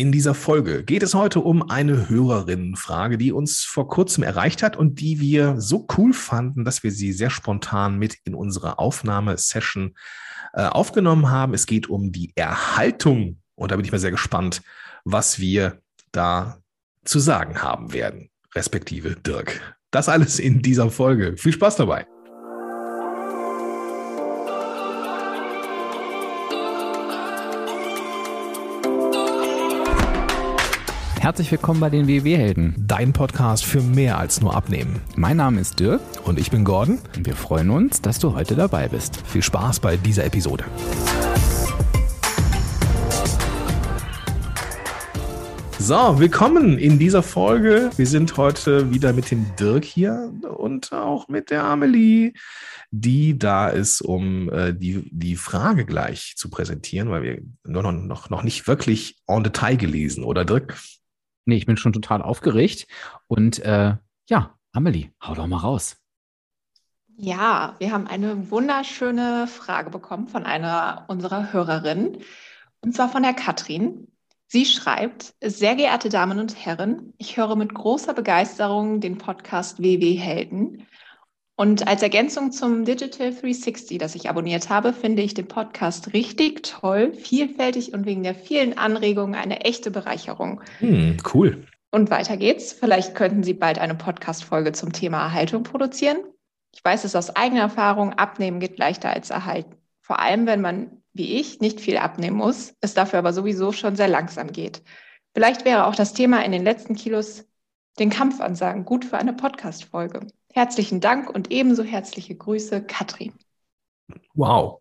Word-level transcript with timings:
In 0.00 0.12
dieser 0.12 0.32
Folge 0.32 0.82
geht 0.82 1.02
es 1.02 1.12
heute 1.12 1.40
um 1.40 1.68
eine 1.68 2.08
Hörerinnenfrage, 2.08 3.18
die 3.18 3.32
uns 3.32 3.64
vor 3.64 3.86
kurzem 3.86 4.24
erreicht 4.24 4.62
hat 4.62 4.74
und 4.74 4.98
die 4.98 5.20
wir 5.20 5.60
so 5.60 5.86
cool 5.98 6.14
fanden, 6.14 6.64
dass 6.64 6.82
wir 6.82 6.90
sie 6.90 7.12
sehr 7.12 7.28
spontan 7.28 7.98
mit 7.98 8.16
in 8.24 8.34
unsere 8.34 8.78
Aufnahmesession 8.78 9.94
äh, 10.54 10.62
aufgenommen 10.62 11.28
haben. 11.28 11.52
Es 11.52 11.66
geht 11.66 11.90
um 11.90 12.12
die 12.12 12.32
Erhaltung 12.34 13.42
und 13.56 13.72
da 13.72 13.76
bin 13.76 13.84
ich 13.84 13.92
mal 13.92 13.98
sehr 13.98 14.10
gespannt, 14.10 14.62
was 15.04 15.38
wir 15.38 15.82
da 16.12 16.62
zu 17.04 17.18
sagen 17.18 17.62
haben 17.62 17.92
werden, 17.92 18.30
respektive 18.54 19.16
Dirk. 19.16 19.76
Das 19.90 20.08
alles 20.08 20.38
in 20.38 20.62
dieser 20.62 20.90
Folge. 20.90 21.36
Viel 21.36 21.52
Spaß 21.52 21.76
dabei. 21.76 22.06
Herzlich 31.30 31.52
willkommen 31.52 31.78
bei 31.78 31.90
den 31.90 32.08
WW-Helden. 32.08 32.74
Dein 32.76 33.12
Podcast 33.12 33.64
für 33.64 33.80
mehr 33.80 34.18
als 34.18 34.40
nur 34.40 34.52
Abnehmen. 34.52 35.00
Mein 35.14 35.36
Name 35.36 35.60
ist 35.60 35.78
Dirk. 35.78 36.00
Und 36.24 36.40
ich 36.40 36.50
bin 36.50 36.64
Gordon. 36.64 36.98
Und 37.16 37.24
wir 37.24 37.36
freuen 37.36 37.70
uns, 37.70 38.02
dass 38.02 38.18
du 38.18 38.34
heute 38.34 38.56
dabei 38.56 38.88
bist. 38.88 39.24
Viel 39.28 39.40
Spaß 39.40 39.78
bei 39.78 39.96
dieser 39.96 40.24
Episode. 40.24 40.64
So, 45.78 46.18
willkommen 46.18 46.78
in 46.78 46.98
dieser 46.98 47.22
Folge. 47.22 47.90
Wir 47.96 48.08
sind 48.08 48.36
heute 48.36 48.92
wieder 48.92 49.12
mit 49.12 49.30
dem 49.30 49.46
Dirk 49.54 49.84
hier 49.84 50.32
und 50.58 50.92
auch 50.92 51.28
mit 51.28 51.50
der 51.50 51.62
Amelie, 51.62 52.32
die 52.90 53.38
da 53.38 53.68
ist, 53.68 54.00
um 54.00 54.50
äh, 54.50 54.74
die, 54.74 55.08
die 55.12 55.36
Frage 55.36 55.86
gleich 55.86 56.34
zu 56.36 56.50
präsentieren, 56.50 57.08
weil 57.08 57.22
wir 57.22 57.42
noch, 57.62 57.92
noch, 57.92 58.30
noch 58.30 58.42
nicht 58.42 58.66
wirklich 58.66 59.16
en 59.28 59.44
Detail 59.44 59.76
gelesen, 59.76 60.24
oder 60.24 60.44
Dirk? 60.44 60.76
Nee, 61.50 61.56
ich 61.56 61.66
bin 61.66 61.76
schon 61.76 61.92
total 61.92 62.22
aufgeregt. 62.22 62.86
Und 63.26 63.58
äh, 63.58 63.96
ja, 64.28 64.56
Amelie, 64.70 65.10
hau 65.20 65.34
doch 65.34 65.48
mal 65.48 65.56
raus. 65.56 65.96
Ja, 67.16 67.74
wir 67.80 67.90
haben 67.90 68.06
eine 68.06 68.52
wunderschöne 68.52 69.48
Frage 69.48 69.90
bekommen 69.90 70.28
von 70.28 70.44
einer 70.46 71.06
unserer 71.08 71.52
Hörerinnen, 71.52 72.18
und 72.82 72.94
zwar 72.94 73.08
von 73.08 73.24
der 73.24 73.34
Katrin. 73.34 74.06
Sie 74.46 74.64
schreibt, 74.64 75.34
sehr 75.42 75.74
geehrte 75.74 76.08
Damen 76.08 76.38
und 76.38 76.54
Herren, 76.54 77.14
ich 77.18 77.36
höre 77.36 77.56
mit 77.56 77.74
großer 77.74 78.14
Begeisterung 78.14 79.00
den 79.00 79.18
Podcast 79.18 79.82
WW 79.82 80.14
Helden 80.14 80.86
und 81.60 81.86
als 81.86 82.00
Ergänzung 82.00 82.52
zum 82.52 82.86
Digital 82.86 83.32
360, 83.32 83.98
das 83.98 84.14
ich 84.14 84.30
abonniert 84.30 84.70
habe, 84.70 84.94
finde 84.94 85.20
ich 85.20 85.34
den 85.34 85.46
Podcast 85.46 86.14
richtig 86.14 86.62
toll, 86.62 87.12
vielfältig 87.12 87.92
und 87.92 88.06
wegen 88.06 88.22
der 88.22 88.34
vielen 88.34 88.78
Anregungen 88.78 89.34
eine 89.34 89.60
echte 89.60 89.90
Bereicherung. 89.90 90.62
Hm, 90.78 91.18
cool. 91.34 91.66
Und 91.90 92.10
weiter 92.10 92.38
geht's. 92.38 92.72
Vielleicht 92.72 93.14
könnten 93.14 93.42
Sie 93.42 93.52
bald 93.52 93.78
eine 93.78 93.94
Podcast-Folge 93.94 94.72
zum 94.72 94.94
Thema 94.94 95.18
Erhaltung 95.18 95.62
produzieren. 95.62 96.16
Ich 96.74 96.82
weiß 96.82 97.04
es 97.04 97.14
aus 97.14 97.36
eigener 97.36 97.60
Erfahrung, 97.60 98.14
abnehmen 98.14 98.58
geht 98.58 98.78
leichter 98.78 99.10
als 99.10 99.28
erhalten. 99.28 99.76
Vor 100.00 100.18
allem, 100.18 100.46
wenn 100.46 100.62
man, 100.62 101.02
wie 101.12 101.38
ich, 101.38 101.60
nicht 101.60 101.78
viel 101.82 101.98
abnehmen 101.98 102.38
muss, 102.38 102.72
es 102.80 102.94
dafür 102.94 103.18
aber 103.18 103.34
sowieso 103.34 103.72
schon 103.72 103.96
sehr 103.96 104.08
langsam 104.08 104.50
geht. 104.50 104.80
Vielleicht 105.34 105.66
wäre 105.66 105.84
auch 105.84 105.94
das 105.94 106.14
Thema 106.14 106.42
in 106.42 106.52
den 106.52 106.64
letzten 106.64 106.94
Kilos 106.94 107.44
den 107.98 108.08
Kampfansagen 108.08 108.86
gut 108.86 109.04
für 109.04 109.18
eine 109.18 109.34
Podcast-Folge. 109.34 110.26
Herzlichen 110.52 111.00
Dank 111.00 111.30
und 111.30 111.50
ebenso 111.50 111.82
herzliche 111.82 112.34
Grüße, 112.34 112.82
Katrin. 112.82 113.32
Wow. 114.34 114.80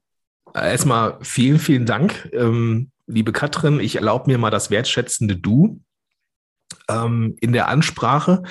Erstmal 0.53 1.20
vielen, 1.22 1.59
vielen 1.59 1.86
Dank, 1.86 2.30
ähm, 2.34 2.89
liebe 3.06 3.31
Katrin. 3.31 3.80
Ich 3.80 3.95
erlaube 3.95 4.31
mir 4.31 4.39
mal 4.39 4.50
das 4.50 4.72
wertschätzende 4.72 5.38
Du 5.38 5.80
ähm, 6.89 7.36
in 7.39 7.53
der 7.53 7.67
Ansprache. 7.67 8.44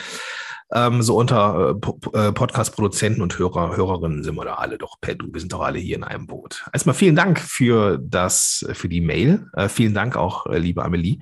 Ähm, 0.73 1.01
so 1.03 1.17
unter 1.17 1.77
äh, 2.15 2.19
äh, 2.19 2.33
Podcast-Produzenten 2.33 3.23
und 3.23 3.39
Hörer, 3.39 3.77
Hörerinnen 3.77 4.23
sind 4.23 4.37
wir 4.37 4.45
da 4.45 4.55
alle 4.55 4.77
doch 4.77 5.01
per 5.01 5.15
Du. 5.15 5.33
Wir 5.33 5.41
sind 5.41 5.53
doch 5.53 5.63
alle 5.63 5.79
hier 5.79 5.97
in 5.97 6.05
einem 6.05 6.27
Boot. 6.27 6.67
Erstmal 6.73 6.95
vielen 6.95 7.17
Dank 7.17 7.41
für 7.41 7.99
das, 7.99 8.67
für 8.75 8.89
die 8.89 9.01
Mail. 9.01 9.47
Äh, 9.55 9.69
vielen 9.69 9.95
Dank 9.95 10.17
auch, 10.17 10.47
äh, 10.47 10.59
liebe 10.59 10.85
Amelie, 10.85 11.21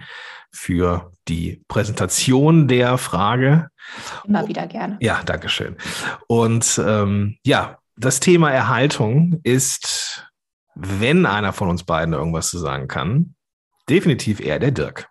für 0.57 1.13
die 1.29 1.63
Präsentation 1.69 2.69
der 2.69 2.99
Frage. 2.99 3.69
Immer 4.27 4.49
wieder 4.49 4.67
gerne. 4.67 4.99
Ja, 5.01 5.23
danke 5.25 5.49
schön. 5.49 5.77
Und 6.27 6.81
ähm, 6.85 7.37
ja, 7.45 7.79
das 7.97 8.21
Thema 8.21 8.51
Erhaltung 8.51 9.41
ist, 9.43 10.27
wenn 10.75 11.27
einer 11.27 11.53
von 11.53 11.69
uns 11.69 11.85
beiden 11.85 12.15
irgendwas 12.15 12.51
zu 12.51 12.59
sagen 12.59 12.89
kann, 12.89 13.35
definitiv 13.89 14.41
eher 14.41 14.59
der 14.59 14.73
Dirk 14.73 15.09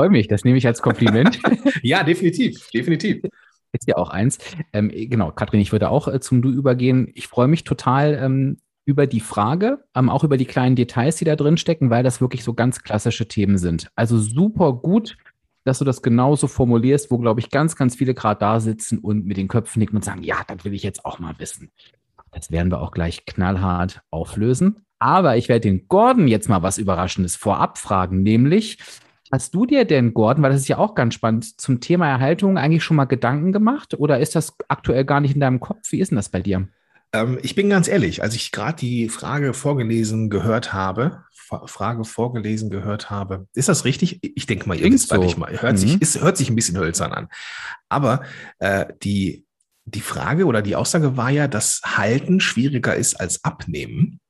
freue 0.00 0.08
mich, 0.08 0.28
das 0.28 0.44
nehme 0.44 0.56
ich 0.56 0.66
als 0.66 0.80
Kompliment. 0.80 1.38
ja, 1.82 2.02
definitiv, 2.02 2.70
definitiv. 2.70 3.22
Ist 3.72 3.86
ja 3.86 3.96
auch 3.96 4.08
eins. 4.08 4.38
Ähm, 4.72 4.90
genau, 4.90 5.30
Katrin, 5.30 5.60
ich 5.60 5.72
würde 5.72 5.90
auch 5.90 6.08
äh, 6.08 6.20
zum 6.20 6.40
Du 6.40 6.50
übergehen. 6.50 7.10
Ich 7.14 7.28
freue 7.28 7.48
mich 7.48 7.64
total 7.64 8.18
ähm, 8.20 8.58
über 8.84 9.06
die 9.06 9.20
Frage, 9.20 9.84
ähm, 9.94 10.08
auch 10.08 10.24
über 10.24 10.36
die 10.36 10.46
kleinen 10.46 10.76
Details, 10.76 11.16
die 11.16 11.24
da 11.24 11.36
drin 11.36 11.56
stecken, 11.56 11.90
weil 11.90 12.02
das 12.02 12.20
wirklich 12.20 12.44
so 12.44 12.54
ganz 12.54 12.82
klassische 12.82 13.28
Themen 13.28 13.58
sind. 13.58 13.90
Also 13.94 14.18
super 14.18 14.72
gut, 14.72 15.16
dass 15.64 15.78
du 15.78 15.84
das 15.84 16.02
genauso 16.02 16.48
formulierst, 16.48 17.10
wo, 17.10 17.18
glaube 17.18 17.40
ich, 17.40 17.50
ganz, 17.50 17.76
ganz 17.76 17.94
viele 17.94 18.14
gerade 18.14 18.40
da 18.40 18.60
sitzen 18.60 18.98
und 18.98 19.26
mit 19.26 19.36
den 19.36 19.48
Köpfen 19.48 19.80
nicken 19.80 19.96
und 19.96 20.04
sagen, 20.04 20.22
ja, 20.22 20.38
das 20.46 20.64
will 20.64 20.74
ich 20.74 20.82
jetzt 20.82 21.04
auch 21.04 21.18
mal 21.18 21.34
wissen. 21.38 21.70
Das 22.32 22.50
werden 22.50 22.70
wir 22.70 22.80
auch 22.80 22.92
gleich 22.92 23.26
knallhart 23.26 24.02
auflösen. 24.10 24.86
Aber 24.98 25.36
ich 25.36 25.48
werde 25.48 25.62
den 25.62 25.88
Gordon 25.88 26.28
jetzt 26.28 26.48
mal 26.48 26.62
was 26.62 26.78
Überraschendes 26.78 27.36
vorab 27.36 27.78
fragen, 27.78 28.22
nämlich, 28.22 28.78
Hast 29.32 29.54
du 29.54 29.64
dir 29.64 29.84
denn, 29.84 30.12
Gordon, 30.12 30.42
weil 30.42 30.50
das 30.50 30.62
ist 30.62 30.68
ja 30.68 30.78
auch 30.78 30.96
ganz 30.96 31.14
spannend, 31.14 31.60
zum 31.60 31.80
Thema 31.80 32.08
Erhaltung 32.08 32.58
eigentlich 32.58 32.82
schon 32.82 32.96
mal 32.96 33.04
Gedanken 33.04 33.52
gemacht 33.52 33.94
oder 33.94 34.18
ist 34.18 34.34
das 34.34 34.56
aktuell 34.66 35.04
gar 35.04 35.20
nicht 35.20 35.34
in 35.34 35.40
deinem 35.40 35.60
Kopf? 35.60 35.92
Wie 35.92 36.00
ist 36.00 36.10
denn 36.10 36.16
das 36.16 36.30
bei 36.30 36.40
dir? 36.40 36.68
Ähm, 37.12 37.38
ich 37.42 37.54
bin 37.54 37.70
ganz 37.70 37.88
ehrlich, 37.88 38.22
als 38.22 38.34
ich 38.34 38.52
gerade 38.52 38.76
die 38.76 39.08
Frage 39.08 39.54
vorgelesen 39.54 40.30
gehört 40.30 40.72
habe, 40.72 41.24
Frage 41.66 42.04
vorgelesen 42.04 42.70
gehört 42.70 43.10
habe, 43.10 43.46
ist 43.54 43.68
das 43.68 43.84
richtig? 43.84 44.20
Ich 44.22 44.46
denke 44.46 44.68
mal, 44.68 44.78
ihr 44.78 44.90
wisst, 44.92 45.08
so. 45.08 45.22
ich 45.22 45.36
mal. 45.36 45.60
Hört, 45.60 45.72
mhm. 45.72 45.78
sich, 45.78 46.02
ist, 46.02 46.20
hört 46.20 46.36
sich 46.36 46.48
ein 46.48 46.54
bisschen 46.54 46.78
hölzern 46.78 47.12
an. 47.12 47.28
Aber 47.88 48.22
äh, 48.58 48.86
die, 49.02 49.44
die 49.84 50.00
Frage 50.00 50.46
oder 50.46 50.62
die 50.62 50.76
Aussage 50.76 51.16
war 51.16 51.30
ja, 51.30 51.48
dass 51.48 51.80
Halten 51.84 52.40
schwieriger 52.40 52.94
ist 52.94 53.14
als 53.14 53.42
Abnehmen. 53.44 54.20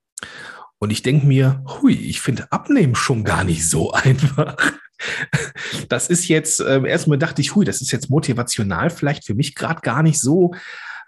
Und 0.79 0.91
ich 0.91 1.03
denke 1.03 1.27
mir, 1.27 1.63
hui, 1.67 1.93
ich 1.93 2.21
finde 2.21 2.51
Abnehmen 2.51 2.95
schon 2.95 3.23
gar 3.23 3.43
nicht 3.43 3.69
so 3.69 3.91
einfach. 3.93 4.55
Das 5.89 6.07
ist 6.07 6.27
jetzt, 6.27 6.59
äh, 6.59 6.81
erstmal 6.87 7.19
dachte 7.19 7.41
ich, 7.41 7.53
hui, 7.53 7.65
das 7.65 7.81
ist 7.81 7.91
jetzt 7.91 8.09
motivational 8.09 8.89
vielleicht 8.89 9.25
für 9.25 9.35
mich 9.35 9.53
gerade 9.53 9.81
gar 9.81 10.01
nicht 10.01 10.19
so, 10.19 10.53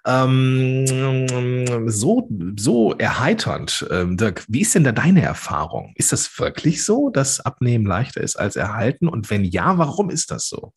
ähm, 0.05 1.89
so, 1.89 2.29
so 2.57 2.93
erheiternd. 2.93 3.87
Ähm, 3.89 4.17
Dirk, 4.17 4.45
wie 4.47 4.61
ist 4.61 4.75
denn 4.75 4.83
da 4.83 4.91
deine 4.91 5.21
Erfahrung? 5.21 5.93
Ist 5.95 6.11
das 6.11 6.37
wirklich 6.39 6.83
so, 6.83 7.09
dass 7.09 7.39
Abnehmen 7.39 7.85
leichter 7.85 8.21
ist 8.21 8.35
als 8.35 8.55
Erhalten? 8.55 9.07
Und 9.07 9.29
wenn 9.29 9.45
ja, 9.45 9.77
warum 9.77 10.09
ist 10.09 10.31
das 10.31 10.47
so? 10.47 10.73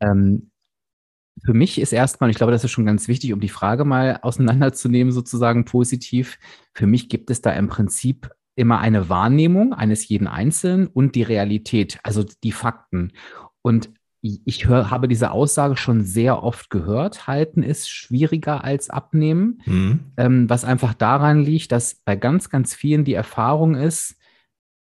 Ähm, 0.00 0.50
für 1.44 1.54
mich 1.54 1.80
ist 1.80 1.92
erstmal, 1.92 2.30
ich 2.30 2.36
glaube, 2.36 2.52
das 2.52 2.64
ist 2.64 2.70
schon 2.70 2.86
ganz 2.86 3.08
wichtig, 3.08 3.32
um 3.32 3.40
die 3.40 3.48
Frage 3.48 3.84
mal 3.84 4.18
auseinanderzunehmen, 4.22 5.12
sozusagen 5.12 5.64
positiv. 5.64 6.38
Für 6.74 6.86
mich 6.86 7.08
gibt 7.08 7.30
es 7.30 7.40
da 7.40 7.50
im 7.52 7.68
Prinzip 7.68 8.30
immer 8.54 8.78
eine 8.78 9.08
Wahrnehmung 9.08 9.74
eines 9.74 10.08
jeden 10.08 10.28
Einzelnen 10.28 10.86
und 10.86 11.14
die 11.14 11.22
Realität, 11.22 11.98
also 12.02 12.24
die 12.42 12.52
Fakten. 12.52 13.12
Und 13.60 13.90
ich 14.44 14.66
hör, 14.66 14.90
habe 14.90 15.08
diese 15.08 15.30
Aussage 15.30 15.76
schon 15.76 16.02
sehr 16.02 16.42
oft 16.42 16.70
gehört. 16.70 17.26
Halten 17.26 17.62
ist 17.62 17.88
schwieriger 17.88 18.64
als 18.64 18.90
abnehmen, 18.90 19.62
mhm. 19.66 20.00
ähm, 20.16 20.50
was 20.50 20.64
einfach 20.64 20.94
daran 20.94 21.42
liegt, 21.42 21.72
dass 21.72 21.94
bei 22.04 22.16
ganz, 22.16 22.50
ganz 22.50 22.74
vielen 22.74 23.04
die 23.04 23.14
Erfahrung 23.14 23.74
ist, 23.74 24.16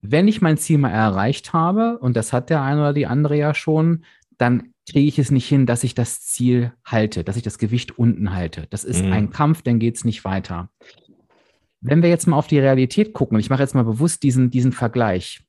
wenn 0.00 0.28
ich 0.28 0.42
mein 0.42 0.58
Ziel 0.58 0.78
mal 0.78 0.90
erreicht 0.90 1.52
habe, 1.52 1.98
und 1.98 2.16
das 2.16 2.32
hat 2.32 2.50
der 2.50 2.62
eine 2.62 2.80
oder 2.80 2.92
die 2.92 3.06
andere 3.06 3.36
ja 3.36 3.54
schon, 3.54 4.04
dann 4.36 4.72
kriege 4.90 5.06
ich 5.06 5.18
es 5.18 5.30
nicht 5.30 5.48
hin, 5.48 5.66
dass 5.66 5.84
ich 5.84 5.94
das 5.94 6.22
Ziel 6.22 6.72
halte, 6.84 7.22
dass 7.22 7.36
ich 7.36 7.44
das 7.44 7.58
Gewicht 7.58 7.98
unten 7.98 8.34
halte. 8.34 8.66
Das 8.70 8.82
ist 8.82 9.04
mhm. 9.04 9.12
ein 9.12 9.30
Kampf, 9.30 9.62
dann 9.62 9.78
geht 9.78 9.96
es 9.96 10.04
nicht 10.04 10.24
weiter. 10.24 10.70
Wenn 11.80 12.02
wir 12.02 12.08
jetzt 12.08 12.26
mal 12.26 12.36
auf 12.36 12.48
die 12.48 12.58
Realität 12.58 13.12
gucken, 13.12 13.36
und 13.36 13.40
ich 13.40 13.50
mache 13.50 13.62
jetzt 13.62 13.74
mal 13.74 13.84
bewusst 13.84 14.22
diesen, 14.22 14.50
diesen 14.50 14.72
Vergleich, 14.72 15.42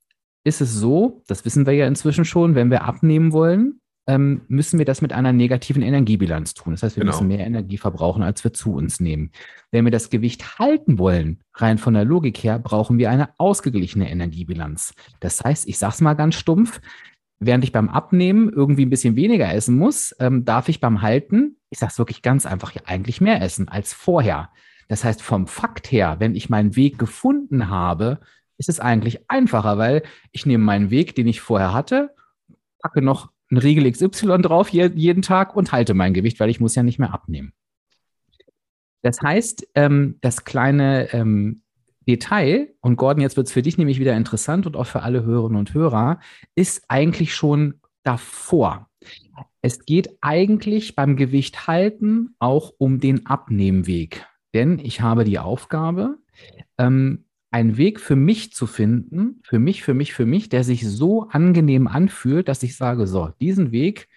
ist 0.43 0.61
es 0.61 0.73
so, 0.73 1.23
das 1.27 1.45
wissen 1.45 1.65
wir 1.65 1.73
ja 1.73 1.87
inzwischen 1.87 2.25
schon, 2.25 2.55
wenn 2.55 2.69
wir 2.69 2.83
abnehmen 2.83 3.31
wollen, 3.31 3.79
ähm, 4.05 4.41
müssen 4.47 4.79
wir 4.79 4.85
das 4.85 5.01
mit 5.01 5.13
einer 5.13 5.31
negativen 5.31 5.81
Energiebilanz 5.81 6.53
tun. 6.53 6.73
Das 6.73 6.83
heißt, 6.83 6.97
wir 6.97 7.01
genau. 7.01 7.13
müssen 7.13 7.27
mehr 7.27 7.45
Energie 7.45 7.77
verbrauchen, 7.77 8.21
als 8.21 8.43
wir 8.43 8.53
zu 8.53 8.73
uns 8.73 8.99
nehmen. 8.99 9.31
Wenn 9.71 9.85
wir 9.85 9.91
das 9.91 10.09
Gewicht 10.09 10.59
halten 10.59 10.99
wollen, 10.99 11.39
rein 11.53 11.77
von 11.77 11.93
der 11.93 12.03
Logik 12.03 12.43
her, 12.43 12.59
brauchen 12.59 12.97
wir 12.97 13.09
eine 13.09 13.29
ausgeglichene 13.37 14.09
Energiebilanz. 14.09 14.93
Das 15.21 15.41
heißt, 15.41 15.67
ich 15.69 15.77
sage 15.77 15.93
es 15.93 16.01
mal 16.01 16.15
ganz 16.15 16.35
stumpf, 16.35 16.81
während 17.39 17.63
ich 17.63 17.71
beim 17.71 17.89
Abnehmen 17.89 18.51
irgendwie 18.51 18.85
ein 18.85 18.89
bisschen 18.89 19.15
weniger 19.15 19.53
essen 19.53 19.77
muss, 19.77 20.13
ähm, 20.19 20.43
darf 20.43 20.67
ich 20.67 20.81
beim 20.81 21.01
Halten, 21.01 21.57
ich 21.69 21.79
sage 21.79 21.91
es 21.91 21.97
wirklich 21.97 22.21
ganz 22.21 22.45
einfach, 22.45 22.73
ja, 22.73 22.81
eigentlich 22.85 23.21
mehr 23.21 23.41
essen 23.41 23.69
als 23.69 23.93
vorher. 23.93 24.49
Das 24.89 25.05
heißt, 25.05 25.21
vom 25.21 25.47
Fakt 25.47 25.91
her, 25.91 26.17
wenn 26.19 26.35
ich 26.35 26.49
meinen 26.49 26.75
Weg 26.75 26.99
gefunden 26.99 27.69
habe, 27.69 28.19
ist 28.57 28.69
es 28.69 28.79
eigentlich 28.79 29.29
einfacher, 29.29 29.77
weil 29.77 30.03
ich 30.31 30.45
nehme 30.45 30.63
meinen 30.63 30.89
Weg, 30.89 31.15
den 31.15 31.27
ich 31.27 31.41
vorher 31.41 31.73
hatte, 31.73 32.15
packe 32.79 33.01
noch 33.01 33.31
einen 33.49 33.59
Riegel 33.59 33.91
XY 33.91 34.41
drauf 34.41 34.69
jeden 34.69 35.21
Tag 35.21 35.55
und 35.55 35.71
halte 35.71 35.93
mein 35.93 36.13
Gewicht, 36.13 36.39
weil 36.39 36.49
ich 36.49 36.59
muss 36.59 36.75
ja 36.75 36.83
nicht 36.83 36.99
mehr 36.99 37.13
abnehmen. 37.13 37.53
Das 39.01 39.21
heißt, 39.21 39.67
ähm, 39.75 40.17
das 40.21 40.45
kleine 40.45 41.13
ähm, 41.13 41.61
Detail, 42.07 42.73
und 42.81 42.95
Gordon, 42.95 43.21
jetzt 43.21 43.37
wird 43.37 43.47
es 43.47 43.53
für 43.53 43.61
dich 43.61 43.77
nämlich 43.77 43.99
wieder 43.99 44.15
interessant 44.15 44.65
und 44.65 44.75
auch 44.75 44.87
für 44.87 45.03
alle 45.03 45.23
Hörerinnen 45.23 45.57
und 45.57 45.73
Hörer, 45.73 46.19
ist 46.55 46.83
eigentlich 46.87 47.35
schon 47.35 47.81
davor. 48.03 48.89
Es 49.61 49.85
geht 49.85 50.17
eigentlich 50.21 50.95
beim 50.95 51.15
Gewicht 51.15 51.67
halten 51.67 52.35
auch 52.39 52.73
um 52.77 52.99
den 52.99 53.25
Abnehmweg. 53.25 54.25
Denn 54.53 54.79
ich 54.79 55.01
habe 55.01 55.23
die 55.23 55.39
Aufgabe, 55.39 56.17
ähm, 56.77 57.25
einen 57.53 57.77
Weg 57.77 57.99
für 57.99 58.15
mich 58.15 58.51
zu 58.51 58.65
finden, 58.65 59.39
für 59.43 59.59
mich, 59.59 59.83
für 59.83 59.93
mich, 59.93 60.13
für 60.13 60.25
mich, 60.25 60.49
der 60.49 60.63
sich 60.63 60.87
so 60.87 61.29
angenehm 61.29 61.87
anfühlt, 61.87 62.47
dass 62.47 62.63
ich 62.63 62.75
sage, 62.75 63.05
so, 63.05 63.29
diesen 63.39 63.71
Weg, 63.71 64.07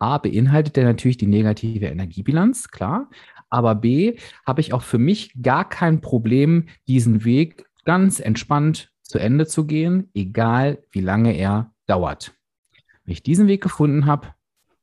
A, 0.00 0.18
beinhaltet 0.18 0.74
der 0.74 0.84
natürlich 0.84 1.16
die 1.16 1.28
negative 1.28 1.86
Energiebilanz, 1.86 2.70
klar, 2.72 3.08
aber 3.50 3.76
B, 3.76 4.16
habe 4.44 4.60
ich 4.60 4.72
auch 4.72 4.82
für 4.82 4.98
mich 4.98 5.32
gar 5.40 5.68
kein 5.68 6.00
Problem, 6.00 6.66
diesen 6.88 7.24
Weg 7.24 7.66
ganz 7.84 8.18
entspannt 8.18 8.90
zu 9.02 9.18
Ende 9.18 9.46
zu 9.46 9.64
gehen, 9.64 10.10
egal 10.12 10.82
wie 10.90 11.02
lange 11.02 11.36
er 11.36 11.72
dauert. 11.86 12.34
Wenn 13.04 13.12
ich 13.12 13.22
diesen 13.22 13.46
Weg 13.46 13.62
gefunden 13.62 14.06
habe, 14.06 14.34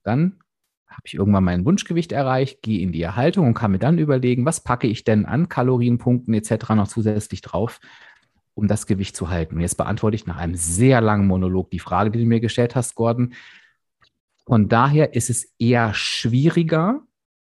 dann 0.03 0.39
habe 0.89 1.03
ich 1.05 1.13
irgendwann 1.13 1.43
mein 1.43 1.65
Wunschgewicht 1.65 2.11
erreicht, 2.11 2.61
gehe 2.61 2.81
in 2.81 2.91
die 2.91 3.01
Erhaltung 3.01 3.47
und 3.47 3.53
kann 3.53 3.71
mir 3.71 3.79
dann 3.79 3.99
überlegen, 3.99 4.45
was 4.45 4.63
packe 4.63 4.87
ich 4.87 5.03
denn 5.03 5.25
an 5.25 5.47
Kalorienpunkten 5.47 6.33
etc. 6.33 6.69
noch 6.69 6.87
zusätzlich 6.87 7.41
drauf, 7.41 7.79
um 8.55 8.67
das 8.67 8.87
Gewicht 8.87 9.15
zu 9.15 9.29
halten. 9.29 9.55
Und 9.55 9.61
jetzt 9.61 9.77
beantworte 9.77 10.15
ich 10.15 10.25
nach 10.25 10.37
einem 10.37 10.55
sehr 10.55 11.01
langen 11.01 11.27
Monolog 11.27 11.69
die 11.71 11.79
Frage, 11.79 12.11
die 12.11 12.19
du 12.19 12.25
mir 12.25 12.39
gestellt 12.39 12.75
hast, 12.75 12.95
Gordon. 12.95 13.33
Von 14.45 14.67
daher 14.67 15.13
ist 15.13 15.29
es 15.29 15.53
eher 15.59 15.93
schwieriger, 15.93 17.03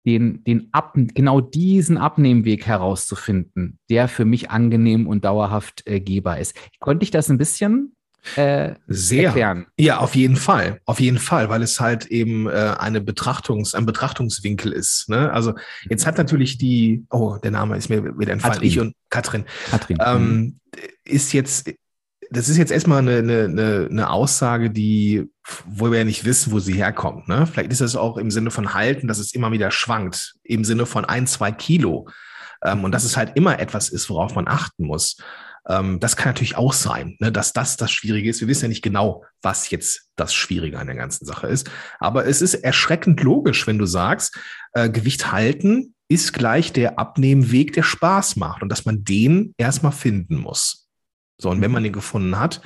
den, 0.06 0.44
den 0.44 0.70
Ab, 0.72 0.94
genau 0.96 1.42
diesen 1.42 1.98
Abnehmweg 1.98 2.66
herauszufinden, 2.66 3.80
der 3.90 4.08
für 4.08 4.26
mich 4.26 4.50
angenehm 4.50 5.08
und 5.08 5.26
dauerhaft 5.26 5.84
äh, 5.88 6.00
gehbar 6.00 6.40
ist. 6.40 6.58
Konnte 6.80 7.04
ich 7.04 7.12
das 7.12 7.30
ein 7.30 7.38
bisschen 7.38 7.96
äh, 8.36 8.76
Sehr. 8.88 9.28
erklären. 9.28 9.66
Ja, 9.78 10.00
auf 10.00 10.16
jeden 10.16 10.36
Fall. 10.36 10.80
Auf 10.86 11.00
jeden 11.00 11.20
Fall, 11.20 11.50
weil 11.50 11.64
es 11.64 11.80
halt 11.80 12.08
eben 12.08 12.48
äh, 12.48 12.76
eine 12.78 13.00
Betrachtungs-, 13.00 13.76
ein 13.76 13.86
Betrachtungswinkel 13.86 14.72
ist. 14.72 15.10
Ne? 15.10 15.32
Also 15.32 15.54
jetzt 15.90 16.06
hat 16.06 16.18
natürlich 16.18 16.58
die, 16.58 17.06
oh, 17.10 17.38
der 17.42 17.52
Name 17.52 17.78
ist 17.78 17.90
mir 17.90 18.18
wieder 18.20 18.34
entfallen, 18.34 18.56
Katrin. 18.56 18.68
ich 18.68 18.80
und 18.80 18.96
Katrin. 19.10 19.46
Katrin. 19.70 19.98
Ähm, 20.06 20.28
mhm. 20.28 20.60
ist 21.06 21.34
jetzt, 21.34 21.72
das 22.30 22.50
ist 22.50 22.58
jetzt 22.58 22.72
erstmal 22.72 23.00
eine, 23.00 23.18
eine, 23.18 23.88
eine 23.90 24.10
Aussage, 24.10 24.70
die, 24.70 25.26
wo 25.66 25.90
wir 25.90 26.00
ja 26.00 26.06
nicht 26.06 26.26
wissen, 26.26 26.52
wo 26.52 26.60
sie 26.60 26.74
herkommt. 26.74 27.28
Ne? 27.28 27.48
Vielleicht 27.48 27.72
ist 27.72 27.82
es 27.82 27.96
auch 27.96 28.18
im 28.18 28.30
Sinne 28.30 28.52
von 28.52 28.74
halten, 28.74 29.08
dass 29.08 29.18
es 29.18 29.34
immer 29.34 29.52
wieder 29.52 29.72
schwankt, 29.72 30.36
im 30.44 30.64
Sinne 30.64 30.86
von 30.86 31.06
ein, 31.06 31.26
zwei 31.26 31.52
Kilo. 31.52 32.08
Ähm, 32.64 32.84
und 32.84 32.92
dass 32.92 33.06
es 33.06 33.18
halt 33.18 33.32
immer 33.36 33.60
etwas 33.60 33.90
ist, 33.90 34.10
worauf 34.10 34.36
man 34.36 34.48
achten 34.48 34.86
muss. 34.86 35.18
Ähm, 35.70 36.00
das 36.00 36.18
kann 36.18 36.30
natürlich 36.30 36.58
auch 36.58 36.74
sein, 36.74 37.16
ne, 37.20 37.32
dass 37.32 37.54
das 37.54 37.78
das 37.78 37.92
Schwierige 37.92 38.30
ist. 38.30 38.42
Wir 38.42 38.48
wissen 38.48 38.66
ja 38.66 38.70
nicht 38.70 38.82
genau, 38.82 39.24
was 39.42 39.70
jetzt 39.70 40.10
das 40.16 40.34
Schwierige 40.34 40.80
an 40.80 40.88
der 40.88 40.96
ganzen 40.96 41.26
Sache 41.26 41.48
ist. 41.48 41.70
Aber 42.00 42.26
es 42.26 42.42
ist 42.42 42.56
erschreckend 42.56 43.22
logisch, 43.22 43.68
wenn 43.68 43.78
du 43.78 43.86
sagst, 43.86 44.38
äh, 44.74 44.90
Gewicht 44.90 45.32
halten 45.32 45.94
ist 46.10 46.34
gleich 46.34 46.74
der 46.74 46.98
Abnehmweg, 46.98 47.74
der 47.74 47.84
Spaß 47.84 48.36
macht 48.36 48.64
und 48.64 48.70
dass 48.70 48.86
man 48.86 49.04
den 49.04 49.54
erstmal 49.58 49.92
finden 49.92 50.38
muss. 50.38 50.90
So, 51.38 51.52
und 51.52 51.62
wenn 51.62 51.72
man 51.72 51.84
den 51.84 51.94
gefunden 51.94 52.40
hat, 52.40 52.62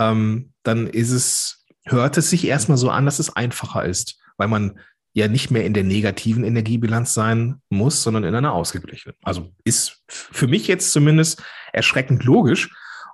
ähm, 0.00 0.52
dann 0.64 0.88
ist 0.88 1.12
es, 1.12 1.64
hört 1.84 2.18
es 2.18 2.28
sich 2.28 2.44
erstmal 2.44 2.76
so 2.76 2.90
an, 2.90 3.06
dass 3.06 3.20
es 3.20 3.34
einfacher 3.34 3.84
ist, 3.84 4.20
weil 4.36 4.48
man 4.48 4.80
ja 5.14 5.28
nicht 5.28 5.50
mehr 5.50 5.64
in 5.64 5.74
der 5.74 5.84
negativen 5.84 6.44
Energiebilanz 6.44 7.14
sein 7.14 7.60
muss, 7.68 8.02
sondern 8.02 8.24
in 8.24 8.34
einer 8.34 8.52
ausgeglichenen. 8.52 9.16
Also 9.22 9.52
ist 9.64 10.02
für 10.08 10.46
mich 10.46 10.66
jetzt 10.66 10.92
zumindest 10.92 11.42
erschreckend 11.72 12.24
logisch. 12.24 12.70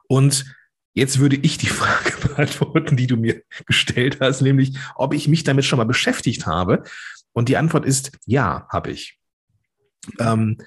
Und 0.08 0.44
jetzt 0.94 1.18
würde 1.18 1.36
ich 1.36 1.58
die 1.58 1.66
Frage 1.68 2.12
beantworten, 2.28 2.96
die 2.96 3.06
du 3.06 3.16
mir 3.16 3.42
gestellt 3.66 4.18
hast, 4.20 4.42
nämlich 4.42 4.78
ob 4.94 5.12
ich 5.12 5.28
mich 5.28 5.44
damit 5.44 5.64
schon 5.64 5.78
mal 5.78 5.84
beschäftigt 5.84 6.46
habe. 6.46 6.84
Und 7.32 7.48
die 7.48 7.56
Antwort 7.56 7.84
ist 7.84 8.12
ja, 8.26 8.66
habe 8.70 8.90
ich. 8.92 9.18
Ähm, 10.18 10.58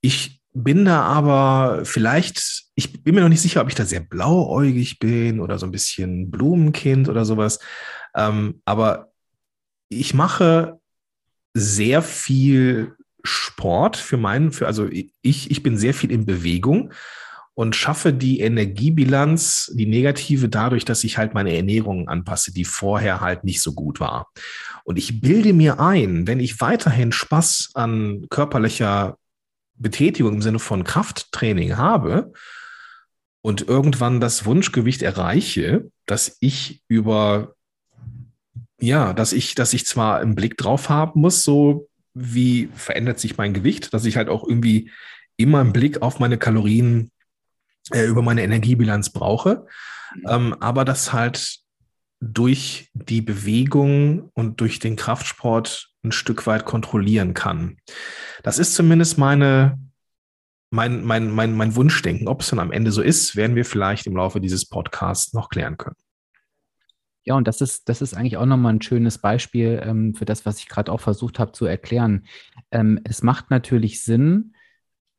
ich 0.00 0.40
bin 0.54 0.84
da 0.84 1.02
aber 1.02 1.84
vielleicht, 1.84 2.64
ich 2.74 3.02
bin 3.02 3.14
mir 3.14 3.22
noch 3.22 3.28
nicht 3.28 3.40
sicher, 3.40 3.62
ob 3.62 3.68
ich 3.68 3.74
da 3.74 3.84
sehr 3.84 4.00
blauäugig 4.00 4.98
bin 4.98 5.40
oder 5.40 5.58
so 5.58 5.66
ein 5.66 5.72
bisschen 5.72 6.30
Blumenkind 6.30 7.08
oder 7.08 7.24
sowas. 7.24 7.58
Ähm, 8.14 8.60
aber 8.64 9.11
ich 10.00 10.14
mache 10.14 10.78
sehr 11.54 12.02
viel 12.02 12.96
Sport 13.24 13.96
für 13.96 14.16
meinen, 14.16 14.52
für, 14.52 14.66
also 14.66 14.88
ich, 14.88 15.50
ich 15.50 15.62
bin 15.62 15.76
sehr 15.76 15.94
viel 15.94 16.10
in 16.10 16.26
Bewegung 16.26 16.92
und 17.54 17.76
schaffe 17.76 18.12
die 18.12 18.40
Energiebilanz, 18.40 19.70
die 19.74 19.86
negative, 19.86 20.48
dadurch, 20.48 20.84
dass 20.84 21.04
ich 21.04 21.18
halt 21.18 21.34
meine 21.34 21.54
Ernährung 21.54 22.08
anpasse, 22.08 22.52
die 22.52 22.64
vorher 22.64 23.20
halt 23.20 23.44
nicht 23.44 23.60
so 23.60 23.74
gut 23.74 24.00
war. 24.00 24.30
Und 24.84 24.98
ich 24.98 25.20
bilde 25.20 25.52
mir 25.52 25.78
ein, 25.78 26.26
wenn 26.26 26.40
ich 26.40 26.60
weiterhin 26.60 27.12
Spaß 27.12 27.72
an 27.74 28.26
körperlicher 28.30 29.18
Betätigung 29.74 30.34
im 30.34 30.42
Sinne 30.42 30.58
von 30.58 30.84
Krafttraining 30.84 31.76
habe 31.76 32.32
und 33.42 33.68
irgendwann 33.68 34.20
das 34.20 34.46
Wunschgewicht 34.46 35.02
erreiche, 35.02 35.90
dass 36.06 36.36
ich 36.40 36.82
über 36.88 37.54
ja, 38.82 39.12
dass 39.12 39.32
ich, 39.32 39.54
dass 39.54 39.72
ich 39.72 39.86
zwar 39.86 40.18
einen 40.18 40.34
Blick 40.34 40.56
drauf 40.56 40.88
haben 40.88 41.20
muss, 41.20 41.44
so 41.44 41.88
wie 42.14 42.68
verändert 42.74 43.20
sich 43.20 43.36
mein 43.36 43.54
Gewicht, 43.54 43.94
dass 43.94 44.04
ich 44.04 44.16
halt 44.16 44.28
auch 44.28 44.46
irgendwie 44.46 44.90
immer 45.36 45.60
einen 45.60 45.72
Blick 45.72 46.02
auf 46.02 46.18
meine 46.18 46.36
Kalorien 46.36 47.12
äh, 47.92 48.04
über 48.04 48.22
meine 48.22 48.42
Energiebilanz 48.42 49.10
brauche, 49.10 49.66
mhm. 50.16 50.26
ähm, 50.28 50.56
aber 50.60 50.84
das 50.84 51.12
halt 51.12 51.60
durch 52.20 52.90
die 52.92 53.22
Bewegung 53.22 54.30
und 54.34 54.60
durch 54.60 54.80
den 54.80 54.96
Kraftsport 54.96 55.90
ein 56.04 56.12
Stück 56.12 56.46
weit 56.46 56.64
kontrollieren 56.64 57.34
kann. 57.34 57.78
Das 58.42 58.58
ist 58.58 58.74
zumindest 58.74 59.16
meine, 59.16 59.78
mein, 60.70 61.04
mein, 61.04 61.30
mein, 61.30 61.54
mein 61.54 61.76
Wunschdenken. 61.76 62.26
Ob 62.26 62.40
es 62.40 62.48
dann 62.48 62.58
am 62.58 62.72
Ende 62.72 62.90
so 62.90 63.00
ist, 63.00 63.36
werden 63.36 63.54
wir 63.54 63.64
vielleicht 63.64 64.06
im 64.06 64.16
Laufe 64.16 64.40
dieses 64.40 64.68
Podcasts 64.68 65.32
noch 65.34 65.48
klären 65.48 65.76
können. 65.76 65.96
Ja, 67.24 67.34
und 67.34 67.46
das 67.46 67.60
ist, 67.60 67.88
das 67.88 68.02
ist 68.02 68.14
eigentlich 68.14 68.36
auch 68.36 68.46
nochmal 68.46 68.74
ein 68.74 68.82
schönes 68.82 69.18
Beispiel 69.18 69.80
ähm, 69.84 70.14
für 70.14 70.24
das, 70.24 70.44
was 70.44 70.58
ich 70.58 70.68
gerade 70.68 70.90
auch 70.90 71.00
versucht 71.00 71.38
habe 71.38 71.52
zu 71.52 71.66
erklären. 71.66 72.24
Ähm, 72.70 73.00
es 73.04 73.22
macht 73.22 73.50
natürlich 73.50 74.02
Sinn, 74.02 74.54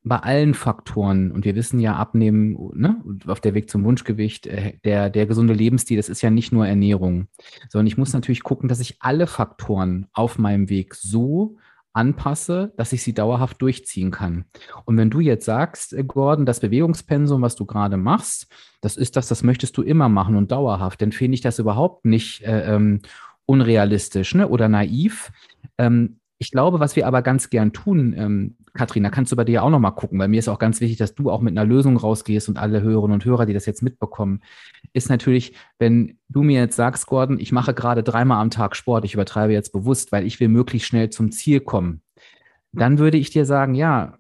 bei 0.04 0.18
allen 0.18 0.54
Faktoren, 0.54 1.32
und 1.32 1.46
wir 1.46 1.56
wissen 1.56 1.80
ja, 1.80 1.96
abnehmen, 1.96 2.58
ne, 2.74 3.02
auf 3.26 3.40
der 3.40 3.54
Weg 3.54 3.70
zum 3.70 3.86
Wunschgewicht, 3.86 4.48
äh, 4.48 4.78
der, 4.84 5.10
der 5.10 5.26
gesunde 5.26 5.54
Lebensstil, 5.54 5.98
das 5.98 6.10
ist 6.10 6.22
ja 6.22 6.30
nicht 6.30 6.52
nur 6.52 6.68
Ernährung, 6.68 7.28
sondern 7.70 7.88
ich 7.88 7.98
muss 7.98 8.12
natürlich 8.12 8.44
gucken, 8.44 8.68
dass 8.68 8.82
ich 8.82 8.98
alle 9.00 9.28
Faktoren 9.28 10.08
auf 10.12 10.38
meinem 10.38 10.70
Weg 10.70 10.96
so 10.96 11.58
anpasse, 11.94 12.74
dass 12.76 12.92
ich 12.92 13.04
sie 13.04 13.14
dauerhaft 13.14 13.62
durchziehen 13.62 14.12
kann. 14.12 14.46
Und 14.86 14.98
wenn 14.98 15.10
du 15.10 15.20
jetzt 15.20 15.46
sagst, 15.46 15.94
äh, 15.94 16.04
Gordon, 16.04 16.46
das 16.46 16.60
Bewegungspensum, 16.60 17.42
was 17.42 17.56
du 17.56 17.66
gerade 17.66 17.98
machst, 17.98 18.48
das 18.82 18.98
ist 18.98 19.16
das, 19.16 19.28
das 19.28 19.44
möchtest 19.44 19.78
du 19.78 19.84
immer 19.84 20.10
machen 20.10 20.36
und 20.36 20.52
dauerhaft, 20.52 21.02
dann 21.02 21.12
finde 21.12 21.36
ich 21.36 21.42
das 21.42 21.60
überhaupt 21.60 22.06
nicht 22.06 22.42
äh, 22.44 22.76
ähm, 22.76 23.02
unrealistisch 23.46 24.36
ne? 24.36 24.48
oder 24.48 24.68
naiv. 24.70 25.32
Ähm, 25.78 26.20
ich 26.40 26.52
glaube, 26.52 26.80
was 26.80 26.96
wir 26.96 27.08
aber 27.08 27.22
ganz 27.22 27.50
gern 27.50 27.74
tun, 27.74 28.14
ähm, 28.18 28.58
Katrin, 28.74 29.04
da 29.04 29.10
kannst 29.10 29.32
du 29.32 29.36
bei 29.36 29.44
dir 29.44 29.64
auch 29.64 29.70
nochmal 29.70 29.94
gucken, 29.94 30.18
weil 30.20 30.28
mir 30.28 30.40
ist 30.40 30.50
auch 30.50 30.58
ganz 30.58 30.82
wichtig, 30.82 30.98
dass 30.98 31.14
du 31.14 31.30
auch 31.30 31.42
mit 31.42 31.56
einer 31.56 31.66
Lösung 31.66 31.96
rausgehst 31.96 32.50
und 32.50 32.58
alle 32.58 32.82
Hörerinnen 32.82 33.14
und 33.14 33.26
Hörer, 33.26 33.46
die 33.46 33.54
das 33.54 33.68
jetzt 33.68 33.84
mitbekommen, 33.84 34.42
ist 34.94 35.10
natürlich, 35.10 35.54
wenn 35.78 36.18
du 36.28 36.42
mir 36.42 36.60
jetzt 36.60 36.76
sagst, 36.76 37.06
Gordon, 37.06 37.40
ich 37.40 37.52
mache 37.52 37.74
gerade 37.74 38.02
dreimal 38.02 38.42
am 38.42 38.50
Tag 38.50 38.76
Sport, 38.76 39.06
ich 39.06 39.14
übertreibe 39.14 39.54
jetzt 39.54 39.74
bewusst, 39.74 40.12
weil 40.12 40.26
ich 40.26 40.40
will 40.40 40.48
möglichst 40.48 40.88
schnell 40.88 41.12
zum 41.12 41.32
Ziel 41.32 41.60
kommen, 41.60 42.02
dann 42.72 42.98
würde 42.98 43.18
ich 43.18 43.30
dir 43.30 43.46
sagen, 43.46 43.76
ja, 43.76 44.18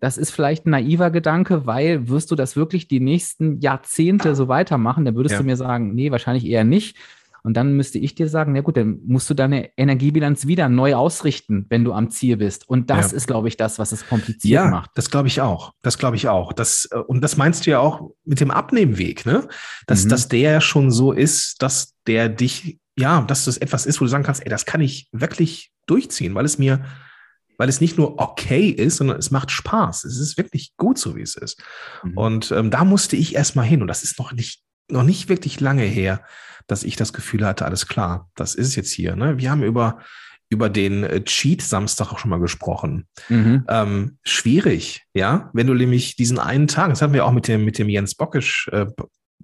das 0.00 0.18
ist 0.18 0.30
vielleicht 0.30 0.66
ein 0.66 0.70
naiver 0.70 1.10
Gedanke, 1.10 1.66
weil 1.66 2.08
wirst 2.08 2.30
du 2.30 2.36
das 2.36 2.56
wirklich 2.56 2.88
die 2.88 3.00
nächsten 3.00 3.58
Jahrzehnte 3.60 4.34
so 4.34 4.48
weitermachen, 4.48 5.04
dann 5.04 5.16
würdest 5.16 5.34
ja. 5.34 5.38
du 5.38 5.44
mir 5.44 5.56
sagen, 5.56 5.94
nee, 5.94 6.10
wahrscheinlich 6.10 6.46
eher 6.46 6.64
nicht. 6.64 6.96
Und 7.44 7.56
dann 7.56 7.74
müsste 7.76 7.98
ich 7.98 8.14
dir 8.14 8.28
sagen, 8.28 8.52
na 8.52 8.60
gut, 8.60 8.76
dann 8.76 9.00
musst 9.04 9.28
du 9.28 9.34
deine 9.34 9.76
Energiebilanz 9.76 10.46
wieder 10.46 10.68
neu 10.68 10.94
ausrichten, 10.94 11.66
wenn 11.70 11.84
du 11.84 11.92
am 11.92 12.10
Ziel 12.10 12.36
bist. 12.36 12.68
Und 12.68 12.88
das 12.88 13.10
ja. 13.10 13.16
ist, 13.16 13.26
glaube 13.26 13.48
ich, 13.48 13.56
das, 13.56 13.78
was 13.78 13.90
es 13.90 14.06
kompliziert 14.06 14.64
ja, 14.64 14.70
macht. 14.70 14.90
Das 14.94 15.10
glaube 15.10 15.28
ich 15.28 15.40
auch. 15.40 15.72
Das 15.82 15.98
glaube 15.98 16.16
ich 16.16 16.28
auch. 16.28 16.52
Das, 16.52 16.88
äh, 16.92 16.98
und 16.98 17.20
das 17.20 17.36
meinst 17.36 17.66
du 17.66 17.70
ja 17.72 17.80
auch 17.80 18.12
mit 18.24 18.40
dem 18.40 18.50
Abnehmweg, 18.50 19.26
ne? 19.26 19.48
Dass, 19.86 20.04
mhm. 20.04 20.10
dass 20.10 20.28
der 20.28 20.60
schon 20.60 20.90
so 20.90 21.10
ist, 21.10 21.60
dass 21.62 21.94
der 22.06 22.28
dich, 22.28 22.78
ja, 22.96 23.22
dass 23.22 23.46
das 23.46 23.58
etwas 23.58 23.86
ist, 23.86 24.00
wo 24.00 24.04
du 24.04 24.10
sagen 24.10 24.24
kannst, 24.24 24.42
ey, 24.42 24.50
das 24.50 24.64
kann 24.64 24.80
ich 24.80 25.08
wirklich 25.10 25.72
durchziehen, 25.86 26.34
weil 26.34 26.44
es 26.44 26.58
mir 26.58 26.84
weil 27.58 27.68
es 27.68 27.80
nicht 27.80 27.96
nur 27.96 28.18
okay 28.18 28.70
ist, 28.70 28.96
sondern 28.96 29.18
es 29.18 29.30
macht 29.30 29.52
Spaß. 29.52 30.02
Es 30.04 30.18
ist 30.18 30.36
wirklich 30.36 30.72
gut 30.76 30.98
so, 30.98 31.14
wie 31.14 31.22
es 31.22 31.36
ist. 31.36 31.62
Mhm. 32.02 32.18
Und 32.18 32.50
ähm, 32.50 32.72
da 32.72 32.84
musste 32.84 33.14
ich 33.14 33.36
erstmal 33.36 33.66
hin. 33.66 33.82
Und 33.82 33.88
das 33.88 34.02
ist 34.02 34.18
noch 34.18 34.32
nicht, 34.32 34.62
noch 34.88 35.04
nicht 35.04 35.28
wirklich 35.28 35.60
lange 35.60 35.84
her, 35.84 36.24
dass 36.66 36.84
ich 36.84 36.96
das 36.96 37.12
Gefühl 37.12 37.46
hatte, 37.46 37.64
alles 37.64 37.88
klar, 37.88 38.30
das 38.34 38.54
ist 38.54 38.76
jetzt 38.76 38.92
hier. 38.92 39.16
Ne? 39.16 39.38
Wir 39.38 39.50
haben 39.50 39.62
über, 39.62 39.98
über 40.48 40.68
den 40.68 41.04
äh, 41.04 41.22
Cheat-Samstag 41.22 42.12
auch 42.12 42.18
schon 42.18 42.30
mal 42.30 42.40
gesprochen. 42.40 43.06
Mhm. 43.28 43.64
Ähm, 43.68 44.18
schwierig, 44.22 45.04
ja, 45.14 45.50
wenn 45.52 45.66
du 45.66 45.74
nämlich 45.74 46.16
diesen 46.16 46.38
einen 46.38 46.68
Tag, 46.68 46.90
das 46.90 47.02
hatten 47.02 47.14
wir 47.14 47.24
auch 47.24 47.32
mit 47.32 47.48
dem, 47.48 47.64
mit 47.64 47.78
dem 47.78 47.88
Jens 47.88 48.14
Bockisch, 48.14 48.68
äh, 48.72 48.86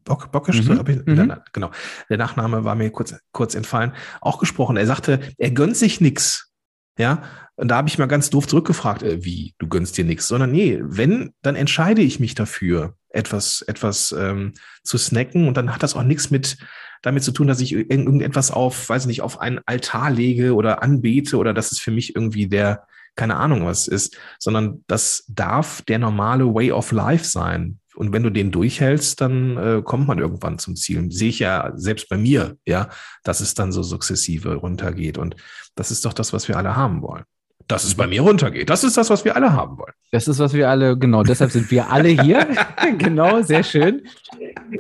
Bock, 0.05 0.31
Bockisch, 0.33 0.63
mhm. 0.63 0.85
ich, 0.87 1.07
mhm. 1.07 1.35
genau, 1.53 1.71
der 2.09 2.19
Nachname 2.19 2.65
war 2.65 2.75
mir 2.75 2.91
kurz, 2.91 3.15
kurz 3.33 3.55
entfallen, 3.55 3.93
auch 4.21 4.39
gesprochen. 4.39 4.77
Er 4.77 4.87
sagte, 4.87 5.21
er 5.37 5.51
gönnt 5.51 5.77
sich 5.77 6.01
nichts. 6.01 6.53
Ja, 6.99 7.23
und 7.55 7.69
da 7.69 7.77
habe 7.77 7.89
ich 7.89 7.99
mal 7.99 8.07
ganz 8.07 8.31
doof 8.31 8.47
zurückgefragt, 8.47 9.03
äh, 9.03 9.25
wie, 9.25 9.55
du 9.59 9.69
gönnst 9.69 9.97
dir 9.99 10.05
nichts, 10.05 10.29
sondern 10.29 10.53
nee, 10.53 10.79
wenn, 10.81 11.33
dann 11.43 11.57
entscheide 11.57 12.03
ich 12.03 12.21
mich 12.21 12.35
dafür, 12.35 12.95
etwas, 13.11 13.63
etwas 13.63 14.13
ähm, 14.13 14.53
zu 14.85 14.99
snacken 14.99 15.49
und 15.49 15.57
dann 15.57 15.75
hat 15.75 15.83
das 15.83 15.97
auch 15.97 16.03
nichts 16.03 16.31
mit 16.31 16.59
damit 17.03 17.23
zu 17.23 17.33
tun, 17.33 17.47
dass 17.47 17.61
ich 17.61 17.73
irgendetwas 17.73 18.51
auf, 18.51 18.89
weiß 18.89 19.07
nicht, 19.07 19.23
auf 19.23 19.41
einen 19.41 19.61
Altar 19.67 20.11
lege 20.11 20.55
oder 20.55 20.83
anbete 20.83 21.37
oder 21.37 21.55
dass 21.55 21.73
es 21.73 21.79
für 21.79 21.91
mich 21.91 22.15
irgendwie 22.15 22.49
der, 22.49 22.87
keine 23.17 23.37
Ahnung 23.37 23.65
was 23.65 23.89
ist, 23.89 24.17
sondern 24.39 24.85
das 24.87 25.25
darf 25.29 25.83
der 25.83 25.99
normale 25.99 26.55
Way 26.55 26.73
of 26.73 26.93
Life 26.93 27.25
sein. 27.25 27.79
Und 27.95 28.13
wenn 28.13 28.23
du 28.23 28.31
den 28.31 28.53
durchhältst, 28.53 29.21
dann 29.21 29.57
äh, 29.57 29.83
kommt 29.83 30.07
man 30.07 30.21
irgendwann 30.21 30.59
zum 30.59 30.77
Ziel. 30.77 31.11
Sehe 31.11 31.31
ich 31.31 31.41
ja 31.41 31.73
selbst 31.75 32.09
bei 32.09 32.17
mir, 32.17 32.57
ja, 32.65 32.91
dass 33.25 33.41
es 33.41 33.55
dann 33.55 33.73
so 33.73 33.83
sukzessive 33.83 34.55
runtergeht. 34.55 35.19
Und 35.19 35.35
das 35.75 35.91
ist 35.91 36.05
doch 36.05 36.13
das, 36.13 36.33
was 36.33 36.47
wir 36.47 36.57
alle 36.57 36.77
haben 36.77 37.03
wollen. 37.03 37.25
Dass 37.69 37.85
es 37.85 37.95
bei 37.95 38.07
mir 38.07 38.23
runtergeht. 38.23 38.71
Das 38.71 38.83
ist 38.83 38.97
das, 38.97 39.11
was 39.11 39.25
wir 39.27 39.37
alle 39.37 39.53
haben 39.53 39.79
wollen. 39.79 39.93
Das 40.11 40.27
ist, 40.27 40.39
was 40.39 40.55
wir 40.55 40.71
alle, 40.71 40.97
genau, 40.97 41.23
deshalb 41.23 41.51
sind 41.51 41.71
wir 41.71 41.91
alle 41.91 42.09
hier. 42.09 42.49
genau, 42.99 43.43
sehr 43.43 43.63
schön. 43.63 44.03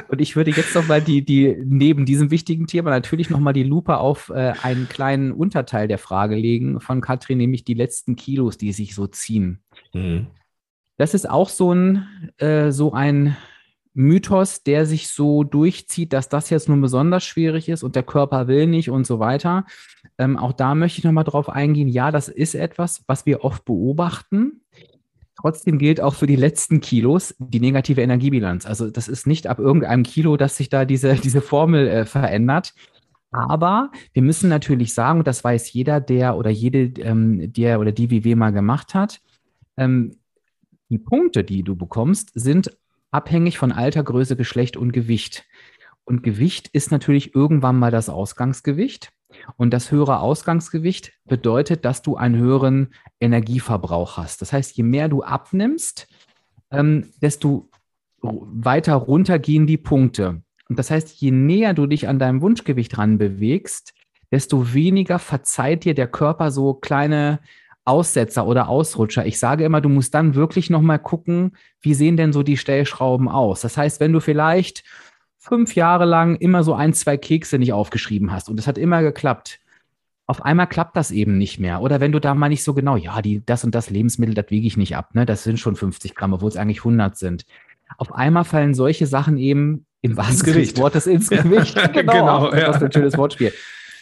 Und 0.08 0.20
ich 0.20 0.36
würde 0.36 0.50
jetzt 0.50 0.74
nochmal 0.74 1.02
die, 1.02 1.22
die, 1.22 1.54
neben 1.64 2.06
diesem 2.06 2.30
wichtigen 2.30 2.66
Thema 2.66 2.88
natürlich 2.88 3.28
nochmal 3.28 3.52
die 3.52 3.62
Lupe 3.62 3.98
auf 3.98 4.30
äh, 4.30 4.54
einen 4.62 4.88
kleinen 4.88 5.32
Unterteil 5.32 5.86
der 5.86 5.98
Frage 5.98 6.34
legen 6.34 6.80
von 6.80 7.02
Katrin, 7.02 7.38
nämlich 7.38 7.62
die 7.62 7.74
letzten 7.74 8.16
Kilos, 8.16 8.56
die 8.56 8.72
sich 8.72 8.94
so 8.94 9.06
ziehen. 9.06 9.60
Mhm. 9.92 10.28
Das 10.96 11.14
ist 11.14 11.28
auch 11.28 11.50
so 11.50 11.72
ein, 11.72 12.06
äh, 12.38 12.72
so 12.72 12.92
ein 12.92 13.36
Mythos, 13.98 14.62
der 14.62 14.86
sich 14.86 15.08
so 15.08 15.42
durchzieht, 15.42 16.12
dass 16.12 16.28
das 16.28 16.50
jetzt 16.50 16.68
nun 16.68 16.80
besonders 16.80 17.24
schwierig 17.24 17.68
ist 17.68 17.82
und 17.82 17.96
der 17.96 18.04
Körper 18.04 18.46
will 18.46 18.68
nicht 18.68 18.90
und 18.90 19.04
so 19.08 19.18
weiter. 19.18 19.66
Ähm, 20.18 20.36
auch 20.36 20.52
da 20.52 20.76
möchte 20.76 21.00
ich 21.00 21.04
nochmal 21.04 21.24
drauf 21.24 21.48
eingehen. 21.48 21.88
Ja, 21.88 22.12
das 22.12 22.28
ist 22.28 22.54
etwas, 22.54 23.02
was 23.08 23.26
wir 23.26 23.42
oft 23.42 23.64
beobachten. 23.64 24.60
Trotzdem 25.34 25.78
gilt 25.78 26.00
auch 26.00 26.14
für 26.14 26.28
die 26.28 26.36
letzten 26.36 26.80
Kilos 26.80 27.34
die 27.40 27.58
negative 27.58 28.00
Energiebilanz. 28.00 28.66
Also 28.66 28.88
das 28.88 29.08
ist 29.08 29.26
nicht 29.26 29.48
ab 29.48 29.58
irgendeinem 29.58 30.04
Kilo, 30.04 30.36
dass 30.36 30.56
sich 30.56 30.68
da 30.68 30.84
diese, 30.84 31.14
diese 31.24 31.40
Formel 31.40 31.88
äh, 31.88 32.04
verändert. 32.06 32.74
Aber 33.32 33.90
wir 34.12 34.22
müssen 34.22 34.48
natürlich 34.48 34.94
sagen, 34.94 35.24
das 35.24 35.42
weiß 35.42 35.72
jeder, 35.72 36.00
der 36.00 36.36
oder 36.36 36.50
jede, 36.50 37.02
ähm, 37.02 37.52
der 37.52 37.80
oder 37.80 37.90
die 37.90 38.12
WW 38.12 38.36
mal 38.36 38.52
gemacht 38.52 38.94
hat, 38.94 39.20
ähm, 39.76 40.12
die 40.88 40.98
Punkte, 40.98 41.42
die 41.42 41.64
du 41.64 41.74
bekommst, 41.74 42.30
sind 42.34 42.70
abhängig 43.10 43.58
von 43.58 43.72
Alter, 43.72 44.02
Größe, 44.02 44.36
Geschlecht 44.36 44.76
und 44.76 44.92
Gewicht. 44.92 45.44
Und 46.04 46.22
Gewicht 46.22 46.68
ist 46.68 46.90
natürlich 46.90 47.34
irgendwann 47.34 47.78
mal 47.78 47.90
das 47.90 48.08
Ausgangsgewicht. 48.08 49.12
Und 49.56 49.74
das 49.74 49.90
höhere 49.90 50.20
Ausgangsgewicht 50.20 51.12
bedeutet, 51.26 51.84
dass 51.84 52.00
du 52.00 52.16
einen 52.16 52.36
höheren 52.36 52.94
Energieverbrauch 53.20 54.16
hast. 54.16 54.40
Das 54.40 54.52
heißt, 54.52 54.76
je 54.76 54.82
mehr 54.82 55.08
du 55.08 55.22
abnimmst, 55.22 56.08
ähm, 56.70 57.10
desto 57.20 57.68
weiter 58.22 58.94
runter 58.94 59.38
gehen 59.38 59.66
die 59.66 59.76
Punkte. 59.76 60.42
Und 60.68 60.78
das 60.78 60.90
heißt, 60.90 61.20
je 61.20 61.30
näher 61.30 61.74
du 61.74 61.86
dich 61.86 62.08
an 62.08 62.18
deinem 62.18 62.40
Wunschgewicht 62.40 62.98
ran 62.98 63.18
bewegst, 63.18 63.94
desto 64.30 64.74
weniger 64.74 65.18
verzeiht 65.18 65.84
dir 65.84 65.94
der 65.94 66.08
Körper 66.08 66.50
so 66.50 66.74
kleine 66.74 67.40
Aussetzer 67.88 68.46
oder 68.46 68.68
Ausrutscher. 68.68 69.26
Ich 69.26 69.38
sage 69.38 69.64
immer, 69.64 69.80
du 69.80 69.88
musst 69.88 70.14
dann 70.14 70.34
wirklich 70.34 70.70
nochmal 70.70 70.98
gucken, 70.98 71.56
wie 71.80 71.94
sehen 71.94 72.16
denn 72.16 72.32
so 72.32 72.42
die 72.42 72.56
Stellschrauben 72.56 73.28
aus. 73.28 73.62
Das 73.62 73.76
heißt, 73.76 73.98
wenn 74.00 74.12
du 74.12 74.20
vielleicht 74.20 74.84
fünf 75.38 75.74
Jahre 75.74 76.04
lang 76.04 76.36
immer 76.36 76.62
so 76.62 76.74
ein, 76.74 76.92
zwei 76.92 77.16
Kekse 77.16 77.58
nicht 77.58 77.72
aufgeschrieben 77.72 78.30
hast 78.30 78.48
und 78.48 78.60
es 78.60 78.66
hat 78.66 78.76
immer 78.76 79.02
geklappt, 79.02 79.60
auf 80.26 80.44
einmal 80.44 80.66
klappt 80.66 80.94
das 80.94 81.10
eben 81.10 81.38
nicht 81.38 81.58
mehr. 81.58 81.80
Oder 81.80 82.00
wenn 82.00 82.12
du 82.12 82.20
da 82.20 82.34
mal 82.34 82.50
nicht 82.50 82.62
so 82.62 82.74
genau, 82.74 82.96
ja, 82.96 83.22
die, 83.22 83.44
das 83.46 83.64
und 83.64 83.74
das 83.74 83.88
Lebensmittel, 83.88 84.34
das 84.34 84.50
wiege 84.50 84.66
ich 84.66 84.76
nicht 84.76 84.94
ab, 84.94 85.14
ne? 85.14 85.24
Das 85.24 85.42
sind 85.42 85.58
schon 85.58 85.74
50 85.74 86.14
Gramm, 86.14 86.34
obwohl 86.34 86.50
es 86.50 86.56
eigentlich 86.56 86.80
100 86.80 87.16
sind. 87.16 87.46
Auf 87.96 88.14
einmal 88.14 88.44
fallen 88.44 88.74
solche 88.74 89.06
Sachen 89.06 89.38
eben 89.38 89.86
im 90.02 90.18
wahrsten 90.18 90.52
Sinne 90.52 90.60
des 90.60 90.76
Wortes 90.76 91.06
ins 91.06 91.28
Gewicht. 91.30 91.74
genau, 91.94 92.12
genau 92.50 92.54
ja. 92.54 92.66
das 92.66 92.76
ist 92.76 92.82
ein 92.82 92.92
schönes 92.92 93.16
Wortspiel. 93.16 93.54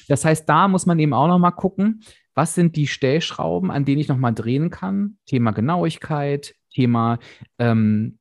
Das 0.08 0.24
heißt, 0.24 0.48
da 0.48 0.66
muss 0.66 0.86
man 0.86 0.98
eben 0.98 1.12
auch 1.12 1.28
noch 1.28 1.38
mal 1.38 1.52
gucken, 1.52 2.02
was 2.36 2.54
sind 2.54 2.76
die 2.76 2.86
Stellschrauben, 2.86 3.70
an 3.70 3.84
denen 3.84 4.00
ich 4.00 4.08
nochmal 4.08 4.34
drehen 4.34 4.70
kann? 4.70 5.16
Thema 5.24 5.52
Genauigkeit, 5.52 6.54
Thema, 6.70 7.18
ähm, 7.58 8.18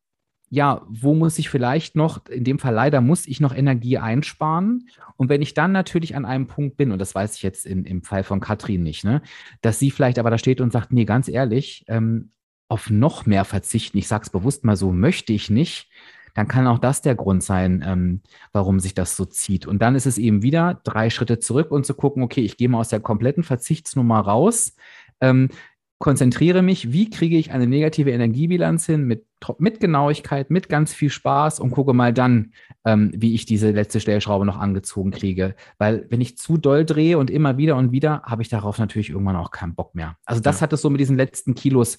ja, 0.49 0.83
wo 0.87 1.13
muss 1.13 1.37
ich 1.37 1.49
vielleicht 1.49 1.97
noch, 1.97 2.25
in 2.27 2.45
dem 2.45 2.57
Fall 2.57 2.73
leider 2.73 3.01
muss 3.01 3.27
ich 3.27 3.41
noch 3.41 3.53
Energie 3.53 3.97
einsparen. 3.97 4.87
Und 5.17 5.27
wenn 5.27 5.41
ich 5.41 5.53
dann 5.53 5.73
natürlich 5.73 6.15
an 6.15 6.23
einem 6.23 6.47
Punkt 6.47 6.77
bin, 6.77 6.91
und 6.91 6.99
das 6.99 7.13
weiß 7.13 7.35
ich 7.35 7.43
jetzt 7.43 7.65
in, 7.65 7.83
im 7.83 8.03
Fall 8.03 8.23
von 8.23 8.39
Katrin 8.39 8.81
nicht, 8.81 9.03
ne, 9.03 9.21
dass 9.61 9.79
sie 9.79 9.91
vielleicht 9.91 10.17
aber 10.17 10.29
da 10.29 10.37
steht 10.37 10.61
und 10.61 10.71
sagt, 10.71 10.93
nee, 10.93 11.03
ganz 11.03 11.27
ehrlich, 11.27 11.83
ähm, 11.89 12.31
auf 12.69 12.89
noch 12.89 13.25
mehr 13.25 13.43
verzichten, 13.43 13.97
ich 13.97 14.07
sage 14.07 14.23
es 14.23 14.29
bewusst 14.29 14.63
mal 14.63 14.77
so, 14.77 14.93
möchte 14.93 15.33
ich 15.33 15.49
nicht, 15.49 15.89
dann 16.35 16.47
kann 16.47 16.67
auch 16.67 16.77
das 16.79 17.01
der 17.01 17.15
Grund 17.15 17.43
sein, 17.43 17.83
ähm, 17.87 18.21
warum 18.51 18.79
sich 18.79 18.93
das 18.93 19.15
so 19.15 19.25
zieht. 19.25 19.65
Und 19.65 19.81
dann 19.81 19.95
ist 19.95 20.05
es 20.05 20.19
eben 20.19 20.43
wieder 20.43 20.79
drei 20.83 21.09
Schritte 21.09 21.39
zurück 21.39 21.71
und 21.71 21.85
zu 21.85 21.95
gucken, 21.95 22.21
okay, 22.21 22.41
ich 22.41 22.57
gehe 22.57 22.69
mal 22.69 22.79
aus 22.79 22.89
der 22.89 22.99
kompletten 22.99 23.43
Verzichtsnummer 23.43 24.19
raus. 24.19 24.75
Ähm, 25.21 25.49
konzentriere 25.97 26.61
mich, 26.61 26.91
wie 26.91 27.09
kriege 27.09 27.37
ich 27.37 27.51
eine 27.51 27.67
negative 27.67 28.11
Energiebilanz 28.11 28.85
hin 28.85 29.05
mit, 29.05 29.25
mit 29.59 29.79
Genauigkeit, 29.79 30.51
mit 30.51 30.67
ganz 30.67 30.93
viel 30.93 31.09
Spaß 31.09 31.61
und 31.61 31.71
gucke 31.71 31.93
mal 31.93 32.13
dann, 32.13 32.51
ähm, 32.83 33.11
wie 33.15 33.33
ich 33.33 33.45
diese 33.45 33.71
letzte 33.71 34.01
Stellschraube 34.01 34.45
noch 34.45 34.59
angezogen 34.59 35.11
kriege. 35.11 35.55
Weil 35.77 36.05
wenn 36.09 36.19
ich 36.19 36.37
zu 36.37 36.57
doll 36.57 36.83
drehe 36.83 37.17
und 37.17 37.31
immer 37.31 37.57
wieder 37.57 37.77
und 37.77 37.93
wieder, 37.93 38.23
habe 38.23 38.41
ich 38.41 38.49
darauf 38.49 38.77
natürlich 38.77 39.09
irgendwann 39.09 39.37
auch 39.37 39.51
keinen 39.51 39.73
Bock 39.73 39.95
mehr. 39.95 40.17
Also 40.25 40.41
das 40.41 40.57
ja. 40.57 40.63
hat 40.63 40.73
es 40.73 40.81
so 40.81 40.89
mit 40.89 40.99
diesen 40.99 41.15
letzten 41.15 41.55
Kilos 41.55 41.97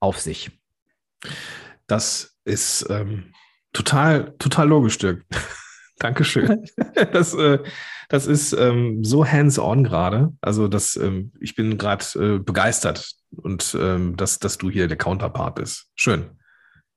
auf 0.00 0.18
sich. 0.18 0.50
Das 1.86 2.36
ist 2.44 2.84
ähm, 2.90 3.32
Total, 3.76 4.34
total 4.38 4.68
logisch, 4.68 4.96
Dirk. 4.96 5.22
Dankeschön. 5.98 6.64
das, 7.12 7.34
äh, 7.34 7.58
das 8.08 8.26
ist 8.26 8.54
ähm, 8.54 9.04
so 9.04 9.26
hands-on 9.26 9.84
gerade. 9.84 10.32
Also 10.40 10.66
das, 10.66 10.96
ähm, 10.96 11.30
ich 11.40 11.56
bin 11.56 11.76
gerade 11.76 12.04
äh, 12.14 12.38
begeistert 12.38 13.12
und 13.36 13.76
ähm, 13.78 14.16
dass, 14.16 14.38
dass 14.38 14.56
du 14.56 14.70
hier 14.70 14.88
der 14.88 14.96
Counterpart 14.96 15.56
bist. 15.56 15.90
Schön. 15.94 16.24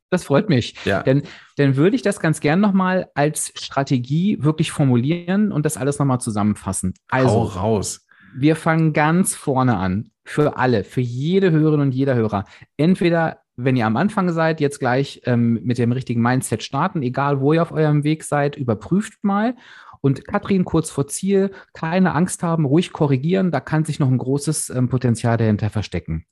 Das 0.10 0.24
freut 0.24 0.48
mich. 0.48 0.74
Ja. 0.86 1.04
Denn, 1.04 1.24
dann 1.58 1.76
würde 1.76 1.98
ich 1.98 2.02
das 2.02 2.22
ganz 2.22 2.40
gern 2.40 2.62
nochmal 2.62 3.10
als 3.14 3.52
Strategie 3.56 4.42
wirklich 4.42 4.72
formulieren 4.72 5.52
und 5.52 5.66
das 5.66 5.76
alles 5.76 6.00
nochmal 6.00 6.22
zusammenfassen. 6.22 6.94
Also, 7.10 7.30
Hau 7.30 7.44
raus. 7.44 8.08
Wir 8.34 8.56
fangen 8.56 8.94
ganz 8.94 9.36
vorne 9.36 9.76
an. 9.76 10.12
Für 10.24 10.56
alle, 10.56 10.86
für 10.86 11.02
jede 11.02 11.52
Hörerin 11.52 11.82
und 11.82 11.92
jeder 11.92 12.16
Hörer. 12.16 12.46
Entweder 12.78 13.42
wenn 13.64 13.76
ihr 13.76 13.86
am 13.86 13.98
Anfang 13.98 14.32
seid, 14.32 14.62
jetzt 14.62 14.80
gleich 14.80 15.22
ähm, 15.26 15.60
mit 15.64 15.78
dem 15.78 15.92
richtigen 15.92 16.22
Mindset 16.22 16.64
starten, 16.64 17.02
egal 17.02 17.42
wo 17.42 17.54
ihr 17.54 17.62
auf 17.62 17.72
eurem 17.72 18.04
Weg 18.04 18.24
seid, 18.24 18.56
überprüft 18.56 19.24
mal. 19.24 19.56
Und 20.02 20.26
Katrin, 20.26 20.64
kurz 20.64 20.90
vor 20.90 21.08
Ziel, 21.08 21.52
keine 21.74 22.16
Angst 22.16 22.42
haben, 22.42 22.64
ruhig 22.64 22.94
korrigieren, 22.94 23.52
da 23.52 23.60
kann 23.60 23.84
sich 23.84 24.00
noch 24.00 24.08
ein 24.08 24.18
großes 24.18 24.70
ähm, 24.70 24.88
Potenzial 24.88 25.36
dahinter 25.36 25.70
verstecken. 25.70 26.26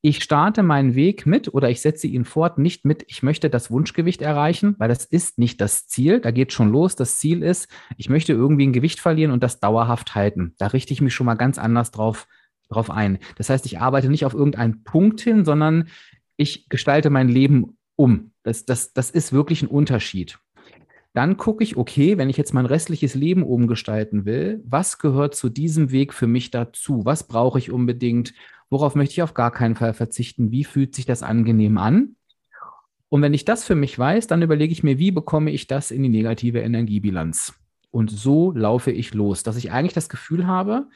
Ich 0.00 0.22
starte 0.22 0.62
meinen 0.62 0.94
Weg 0.94 1.26
mit 1.26 1.52
oder 1.52 1.68
ich 1.68 1.82
setze 1.82 2.06
ihn 2.06 2.24
fort, 2.24 2.56
nicht 2.56 2.86
mit, 2.86 3.04
ich 3.08 3.22
möchte 3.22 3.50
das 3.50 3.70
Wunschgewicht 3.70 4.22
erreichen, 4.22 4.76
weil 4.78 4.88
das 4.88 5.04
ist 5.04 5.38
nicht 5.38 5.60
das 5.60 5.86
Ziel, 5.86 6.20
da 6.20 6.30
geht 6.30 6.52
schon 6.54 6.70
los. 6.70 6.96
Das 6.96 7.18
Ziel 7.18 7.42
ist, 7.42 7.68
ich 7.98 8.08
möchte 8.08 8.32
irgendwie 8.32 8.66
ein 8.66 8.72
Gewicht 8.72 8.98
verlieren 8.98 9.32
und 9.32 9.42
das 9.42 9.60
dauerhaft 9.60 10.14
halten. 10.14 10.54
Da 10.58 10.68
richte 10.68 10.94
ich 10.94 11.02
mich 11.02 11.12
schon 11.12 11.26
mal 11.26 11.34
ganz 11.34 11.58
anders 11.58 11.90
drauf, 11.90 12.26
drauf 12.70 12.90
ein. 12.90 13.18
Das 13.36 13.50
heißt, 13.50 13.66
ich 13.66 13.78
arbeite 13.78 14.08
nicht 14.08 14.24
auf 14.24 14.34
irgendeinen 14.34 14.84
Punkt 14.84 15.20
hin, 15.20 15.44
sondern 15.44 15.88
ich 16.36 16.68
gestalte 16.68 17.10
mein 17.10 17.28
Leben 17.28 17.76
um. 17.96 18.32
Das, 18.42 18.64
das, 18.64 18.92
das 18.92 19.10
ist 19.10 19.32
wirklich 19.32 19.62
ein 19.62 19.68
Unterschied. 19.68 20.38
Dann 21.14 21.36
gucke 21.36 21.62
ich, 21.62 21.76
okay, 21.76 22.16
wenn 22.16 22.30
ich 22.30 22.38
jetzt 22.38 22.54
mein 22.54 22.64
restliches 22.66 23.14
Leben 23.14 23.42
umgestalten 23.42 24.24
will, 24.24 24.62
was 24.64 24.98
gehört 24.98 25.34
zu 25.34 25.50
diesem 25.50 25.90
Weg 25.90 26.14
für 26.14 26.26
mich 26.26 26.50
dazu? 26.50 27.04
Was 27.04 27.26
brauche 27.26 27.58
ich 27.58 27.70
unbedingt? 27.70 28.32
Worauf 28.70 28.94
möchte 28.94 29.12
ich 29.12 29.22
auf 29.22 29.34
gar 29.34 29.50
keinen 29.50 29.74
Fall 29.74 29.92
verzichten? 29.92 30.50
Wie 30.50 30.64
fühlt 30.64 30.94
sich 30.94 31.04
das 31.04 31.22
angenehm 31.22 31.76
an? 31.76 32.16
Und 33.10 33.20
wenn 33.20 33.34
ich 33.34 33.44
das 33.44 33.64
für 33.64 33.74
mich 33.74 33.98
weiß, 33.98 34.26
dann 34.26 34.40
überlege 34.40 34.72
ich 34.72 34.82
mir, 34.82 34.98
wie 34.98 35.10
bekomme 35.10 35.50
ich 35.50 35.66
das 35.66 35.90
in 35.90 36.02
die 36.02 36.08
negative 36.08 36.60
Energiebilanz? 36.60 37.52
Und 37.90 38.10
so 38.10 38.52
laufe 38.52 38.90
ich 38.90 39.12
los, 39.12 39.42
dass 39.42 39.58
ich 39.58 39.70
eigentlich 39.70 39.92
das 39.92 40.08
Gefühl 40.08 40.46
habe, 40.46 40.88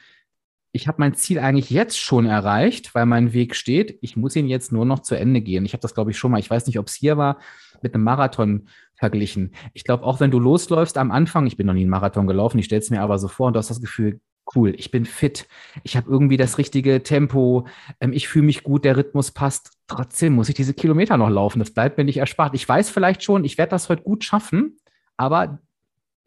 ich 0.77 0.87
habe 0.87 0.99
mein 0.99 1.15
Ziel 1.15 1.39
eigentlich 1.39 1.71
jetzt 1.71 1.99
schon 1.99 2.27
erreicht, 2.27 2.93
weil 2.93 3.05
mein 3.05 3.33
Weg 3.33 3.55
steht. 3.55 3.97
Ich 4.01 4.15
muss 4.15 4.35
ihn 4.35 4.47
jetzt 4.47 4.71
nur 4.71 4.85
noch 4.85 4.99
zu 4.99 5.15
Ende 5.15 5.41
gehen. 5.41 5.65
Ich 5.65 5.73
habe 5.73 5.81
das, 5.81 5.95
glaube 5.95 6.11
ich, 6.11 6.17
schon 6.17 6.31
mal, 6.31 6.39
ich 6.39 6.49
weiß 6.49 6.67
nicht, 6.67 6.77
ob 6.77 6.87
es 6.87 6.93
hier 6.93 7.17
war, 7.17 7.39
mit 7.81 7.93
einem 7.93 8.03
Marathon 8.03 8.67
verglichen. 8.93 9.53
Ich 9.73 9.83
glaube, 9.83 10.03
auch 10.03 10.19
wenn 10.19 10.31
du 10.31 10.39
losläufst 10.39 10.97
am 10.97 11.11
Anfang, 11.11 11.47
ich 11.47 11.57
bin 11.57 11.65
noch 11.65 11.73
nie 11.73 11.81
einen 11.81 11.89
Marathon 11.89 12.27
gelaufen, 12.27 12.59
ich 12.59 12.65
stelle 12.65 12.81
es 12.81 12.91
mir 12.91 13.01
aber 13.01 13.17
so 13.17 13.27
vor 13.27 13.47
und 13.47 13.53
du 13.53 13.57
hast 13.57 13.71
das 13.71 13.81
Gefühl, 13.81 14.21
cool, 14.55 14.73
ich 14.77 14.91
bin 14.91 15.05
fit, 15.05 15.47
ich 15.83 15.97
habe 15.97 16.09
irgendwie 16.09 16.37
das 16.37 16.59
richtige 16.59 17.01
Tempo, 17.03 17.67
ähm, 17.99 18.13
ich 18.13 18.27
fühle 18.27 18.45
mich 18.45 18.63
gut, 18.63 18.85
der 18.85 18.97
Rhythmus 18.97 19.31
passt. 19.31 19.71
Trotzdem 19.87 20.33
muss 20.33 20.47
ich 20.47 20.55
diese 20.55 20.73
Kilometer 20.75 21.17
noch 21.17 21.29
laufen. 21.29 21.59
Das 21.59 21.71
bleibt 21.71 21.97
mir 21.97 22.03
nicht 22.05 22.17
erspart. 22.17 22.53
Ich 22.53 22.67
weiß 22.67 22.89
vielleicht 22.89 23.23
schon, 23.23 23.43
ich 23.43 23.57
werde 23.57 23.71
das 23.71 23.89
heute 23.89 24.03
gut 24.03 24.23
schaffen, 24.23 24.77
aber 25.17 25.59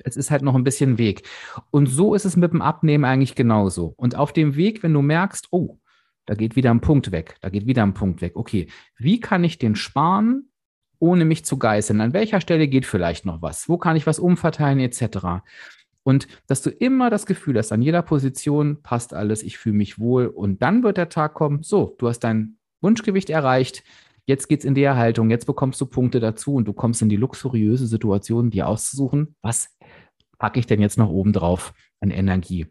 es 0.05 0.17
ist 0.17 0.31
halt 0.31 0.43
noch 0.43 0.55
ein 0.55 0.65
bisschen 0.65 0.99
Weg. 0.99 1.29
Und 1.71 1.87
so 1.87 2.15
ist 2.15 2.25
es 2.25 2.37
mit 2.37 2.53
dem 2.53 2.63
Abnehmen 2.63 3.05
eigentlich 3.05 3.35
genauso. 3.35 3.95
Und 3.97 4.17
auf 4.17 4.33
dem 4.33 4.57
Weg, 4.57 4.83
wenn 4.83 4.93
du 4.93 5.03
merkst, 5.03 5.49
oh, 5.51 5.79
da 6.27 6.35
geht 6.35 6.57
wieder 6.57 6.71
ein 6.71 6.81
Punkt 6.81 7.13
weg, 7.13 7.37
da 7.41 7.49
geht 7.49 7.67
wieder 7.67 7.83
ein 7.83 7.95
Punkt 7.95 8.21
weg. 8.21 8.37
Okay, 8.37 8.69
wie 8.97 9.21
kann 9.21 9.43
ich 9.45 9.59
den 9.59 9.75
sparen, 9.75 10.51
ohne 10.99 11.25
mich 11.25 11.45
zu 11.45 11.59
geißeln? 11.59 12.01
An 12.01 12.13
welcher 12.13 12.41
Stelle 12.41 12.69
geht 12.69 12.87
vielleicht 12.87 13.25
noch 13.25 13.43
was? 13.43 13.69
Wo 13.69 13.79
kann 13.79 13.97
ich 13.97 14.07
was 14.07 14.19
umverteilen, 14.19 14.81
etc.? 14.81 15.43
Und 16.03 16.29
dass 16.47 16.63
du 16.63 16.71
immer 16.71 17.11
das 17.11 17.27
Gefühl 17.27 17.59
hast, 17.59 17.73
an 17.73 17.83
jeder 17.83 18.03
Position 18.03 18.83
passt 18.83 19.13
alles, 19.13 19.43
ich 19.43 19.59
fühle 19.59 19.77
mich 19.77 19.99
wohl. 19.99 20.27
Und 20.27 20.63
dann 20.63 20.83
wird 20.83 20.97
der 20.97 21.09
Tag 21.09 21.35
kommen, 21.35 21.63
so, 21.63 21.95
du 21.99 22.09
hast 22.09 22.21
dein 22.21 22.57
Wunschgewicht 22.81 23.31
erreicht, 23.31 23.83
jetzt 24.27 24.49
geht 24.49 24.61
es 24.61 24.65
in 24.65 24.75
die 24.75 24.83
Erhaltung, 24.83 25.31
jetzt 25.31 25.47
bekommst 25.47 25.81
du 25.81 25.87
Punkte 25.87 26.21
dazu 26.21 26.55
und 26.55 26.67
du 26.67 26.73
kommst 26.73 27.03
in 27.03 27.09
die 27.09 27.17
luxuriöse 27.17 27.87
Situation, 27.87 28.51
dir 28.51 28.69
auszusuchen, 28.69 29.35
was 29.43 29.77
packe 30.41 30.59
ich 30.59 30.67
denn 30.67 30.81
jetzt 30.81 30.99
noch 30.99 31.11
oben 31.11 31.33
drauf 31.33 31.73
an 32.01 32.11
Energie? 32.11 32.67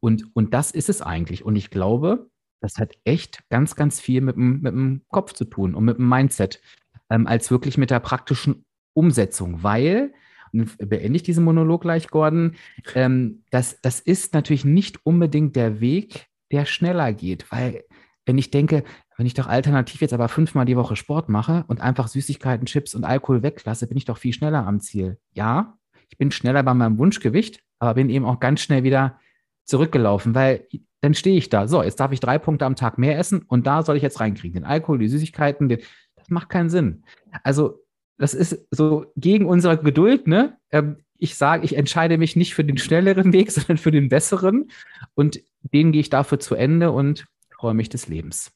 Und, 0.00 0.24
und 0.34 0.52
das 0.52 0.72
ist 0.72 0.88
es 0.88 1.02
eigentlich. 1.02 1.44
Und 1.44 1.54
ich 1.54 1.70
glaube, 1.70 2.28
das 2.60 2.78
hat 2.78 2.94
echt 3.04 3.48
ganz, 3.48 3.76
ganz 3.76 4.00
viel 4.00 4.20
mit 4.20 4.34
dem, 4.34 4.60
mit 4.62 4.72
dem 4.72 5.02
Kopf 5.08 5.32
zu 5.32 5.44
tun 5.44 5.76
und 5.76 5.84
mit 5.84 5.98
dem 5.98 6.08
Mindset, 6.08 6.60
ähm, 7.08 7.28
als 7.28 7.50
wirklich 7.52 7.78
mit 7.78 7.90
der 7.90 8.00
praktischen 8.00 8.64
Umsetzung, 8.92 9.62
weil, 9.62 10.12
und 10.52 10.76
beende 10.78 11.16
ich 11.16 11.22
diesen 11.22 11.44
Monolog 11.44 11.82
gleich, 11.82 12.08
Gordon, 12.08 12.56
ähm, 12.94 13.44
das, 13.50 13.80
das 13.80 14.00
ist 14.00 14.34
natürlich 14.34 14.64
nicht 14.64 15.06
unbedingt 15.06 15.54
der 15.54 15.80
Weg, 15.80 16.26
der 16.50 16.66
schneller 16.66 17.12
geht, 17.12 17.50
weil 17.52 17.84
wenn 18.26 18.38
ich 18.38 18.50
denke, 18.50 18.84
wenn 19.16 19.26
ich 19.26 19.34
doch 19.34 19.46
alternativ 19.46 20.00
jetzt 20.00 20.12
aber 20.12 20.28
fünfmal 20.28 20.66
die 20.66 20.76
Woche 20.76 20.96
Sport 20.96 21.28
mache 21.28 21.64
und 21.68 21.80
einfach 21.80 22.08
Süßigkeiten, 22.08 22.66
Chips 22.66 22.94
und 22.94 23.04
Alkohol 23.04 23.42
weglasse, 23.42 23.86
bin 23.86 23.96
ich 23.96 24.04
doch 24.04 24.18
viel 24.18 24.32
schneller 24.32 24.66
am 24.66 24.80
Ziel. 24.80 25.18
Ja, 25.32 25.78
ich 26.10 26.18
bin 26.18 26.30
schneller 26.30 26.62
bei 26.62 26.74
meinem 26.74 26.98
Wunschgewicht, 26.98 27.62
aber 27.78 27.94
bin 27.94 28.10
eben 28.10 28.24
auch 28.24 28.40
ganz 28.40 28.60
schnell 28.60 28.82
wieder 28.82 29.18
zurückgelaufen, 29.64 30.34
weil 30.34 30.66
dann 31.00 31.14
stehe 31.14 31.38
ich 31.38 31.48
da. 31.48 31.66
So, 31.66 31.82
jetzt 31.82 32.00
darf 32.00 32.12
ich 32.12 32.20
drei 32.20 32.38
Punkte 32.38 32.66
am 32.66 32.76
Tag 32.76 32.98
mehr 32.98 33.18
essen 33.18 33.42
und 33.42 33.66
da 33.66 33.82
soll 33.82 33.96
ich 33.96 34.02
jetzt 34.02 34.20
reinkriegen. 34.20 34.54
Den 34.54 34.64
Alkohol, 34.64 34.98
die 34.98 35.08
Süßigkeiten, 35.08 35.68
den, 35.68 35.80
das 36.16 36.28
macht 36.28 36.50
keinen 36.50 36.68
Sinn. 36.68 37.04
Also, 37.42 37.82
das 38.18 38.34
ist 38.34 38.66
so 38.70 39.10
gegen 39.16 39.46
unsere 39.46 39.78
Geduld, 39.78 40.26
ne? 40.26 40.58
Ähm, 40.70 40.98
ich 41.16 41.36
sage, 41.36 41.64
ich 41.64 41.76
entscheide 41.76 42.18
mich 42.18 42.36
nicht 42.36 42.54
für 42.54 42.64
den 42.64 42.78
schnelleren 42.78 43.32
Weg, 43.32 43.50
sondern 43.52 43.78
für 43.78 43.90
den 43.90 44.08
besseren. 44.08 44.70
Und 45.14 45.40
den 45.62 45.92
gehe 45.92 46.00
ich 46.00 46.10
dafür 46.10 46.38
zu 46.38 46.54
Ende 46.54 46.90
und 46.90 47.26
freue 47.50 47.74
mich 47.74 47.88
des 47.88 48.08
Lebens. 48.08 48.52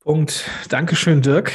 Punkt. 0.00 0.48
Dankeschön, 0.68 1.22
Dirk. 1.22 1.52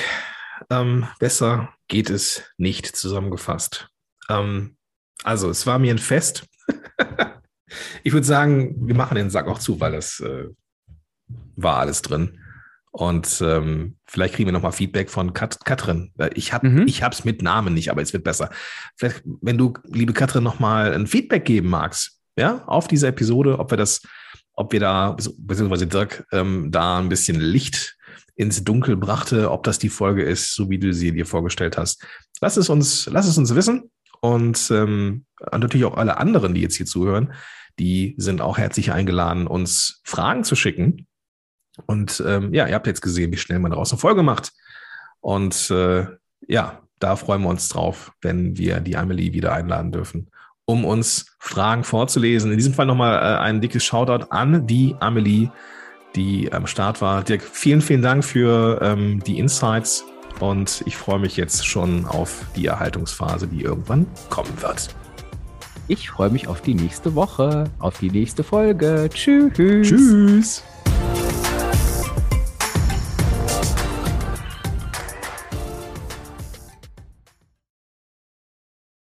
Ähm, 0.70 1.08
besser 1.20 1.74
geht 1.88 2.10
es 2.10 2.44
nicht 2.58 2.86
zusammengefasst. 2.88 3.90
Ähm, 4.30 4.78
also, 5.24 5.50
es 5.50 5.66
war 5.66 5.80
mir 5.80 5.94
ein 5.94 6.00
Fest. 6.00 6.46
ich 8.04 8.14
würde 8.14 8.26
sagen, 8.28 8.76
wir 8.88 8.96
machen 8.96 9.16
den 9.16 9.30
Sack 9.30 9.48
auch 9.48 9.60
zu, 9.60 9.80
weil 9.80 9.94
es 9.94 10.20
äh, 10.20 10.48
war 11.56 11.78
alles 11.78 12.02
drin. 12.02 12.40
Und 12.92 13.42
ähm, 13.42 13.98
vielleicht 14.06 14.36
kriegen 14.36 14.48
wir 14.48 14.54
nochmal 14.54 14.72
Feedback 14.72 15.12
von 15.12 15.34
Kat 15.34 15.64
Katrin. 15.66 16.12
Ich 16.34 16.52
habe 16.52 16.68
mhm. 16.68 16.88
es 16.88 17.26
mit 17.26 17.44
Namen 17.44 17.74
nicht, 17.74 17.92
aber 17.92 18.02
es 18.02 18.12
wird 18.12 18.24
besser. 18.24 18.50
Vielleicht, 18.96 19.22
wenn 19.42 19.58
du, 19.58 19.74
liebe 19.84 20.14
Katrin, 20.14 20.44
nochmal 20.44 20.94
ein 20.94 21.06
Feedback 21.06 21.46
geben 21.46 21.70
magst, 21.70 22.20
ja, 22.38 22.64
auf 22.66 22.88
diese 22.88 23.08
Episode, 23.08 23.60
ob 23.60 23.72
wir 23.72 23.78
das, 23.78 24.02
ob 24.54 24.72
wir 24.72 24.80
da, 24.80 25.16
beziehungsweise 25.38 25.86
Dirk, 25.86 26.26
ähm, 26.32 26.72
da 26.72 26.98
ein 26.98 27.10
bisschen 27.10 27.40
Licht 27.40 27.97
ins 28.36 28.64
Dunkel 28.64 28.98
brachte, 28.98 29.52
ob 29.52 29.64
das 29.64 29.80
die 29.80 29.90
Folge 29.90 30.24
ist, 30.24 30.54
so 30.54 30.70
wie 30.70 30.80
du 30.80 30.94
sie 30.94 31.12
dir 31.12 31.26
vorgestellt 31.26 31.78
hast. 31.78 32.06
Lass 32.42 32.58
es 32.58 32.70
uns, 32.70 33.08
lass 33.08 33.28
es 33.28 33.38
uns 33.38 33.56
wissen. 33.56 33.92
Und 34.20 34.72
ähm, 34.72 35.26
natürlich 35.52 35.86
auch 35.86 35.98
alle 35.98 36.18
anderen, 36.18 36.54
die 36.54 36.62
jetzt 36.62 36.76
hier 36.76 36.86
zuhören, 36.86 37.34
die 37.80 38.16
sind 38.18 38.42
auch 38.42 38.58
herzlich 38.58 38.92
eingeladen, 38.92 39.48
uns 39.48 40.02
Fragen 40.04 40.44
zu 40.44 40.56
schicken. 40.56 41.08
Und 41.86 42.24
ähm, 42.26 42.54
ja, 42.54 42.68
ihr 42.68 42.74
habt 42.74 42.88
jetzt 42.88 43.02
gesehen, 43.02 43.32
wie 43.32 43.38
schnell 43.38 43.60
man 43.60 43.72
daraus 43.72 43.92
eine 43.92 44.00
Folge 44.00 44.24
macht. 44.24 44.52
Und 45.20 45.70
äh, 45.70 46.08
ja, 46.48 46.82
da 47.00 47.16
freuen 47.16 47.44
wir 47.44 47.50
uns 47.50 47.70
drauf, 47.70 48.14
wenn 48.22 48.58
wir 48.58 48.80
die 48.80 48.98
Amelie 48.98 49.34
wieder 49.34 49.54
einladen 49.54 49.92
dürfen, 49.92 50.32
um 50.66 50.86
uns 50.86 51.36
Fragen 51.40 51.84
vorzulesen. 51.84 52.52
In 52.52 52.58
diesem 52.58 52.74
Fall 52.74 52.88
nochmal 52.88 53.16
äh, 53.16 53.40
ein 53.40 53.62
dickes 53.62 53.84
Shoutout 53.84 54.28
an 54.32 54.66
die 54.66 54.96
Amelie 55.00 55.50
die 56.18 56.52
am 56.52 56.68
Start 56.68 57.02
war. 57.02 57.24
Dirk, 57.24 57.44
vielen, 57.44 57.82
vielen 57.82 58.02
Dank 58.02 58.26
für 58.26 58.80
ähm, 58.82 59.24
die 59.24 59.40
Insights 59.40 60.04
und 60.40 60.84
ich 60.86 60.98
freue 60.98 61.20
mich 61.20 61.38
jetzt 61.38 61.66
schon 61.66 62.06
auf 62.06 62.46
die 62.56 62.66
Erhaltungsphase, 62.66 63.48
die 63.48 63.62
irgendwann 63.62 64.06
kommen 64.30 64.54
wird. 64.62 64.90
Ich 65.88 66.10
freue 66.10 66.30
mich 66.30 66.48
auf 66.48 66.62
die 66.62 66.74
nächste 66.74 67.16
Woche, 67.16 67.66
auf 67.80 68.00
die 68.00 68.12
nächste 68.12 68.44
Folge. 68.44 69.10
Tschüss. 69.14 69.54
Tschüss. 69.54 70.64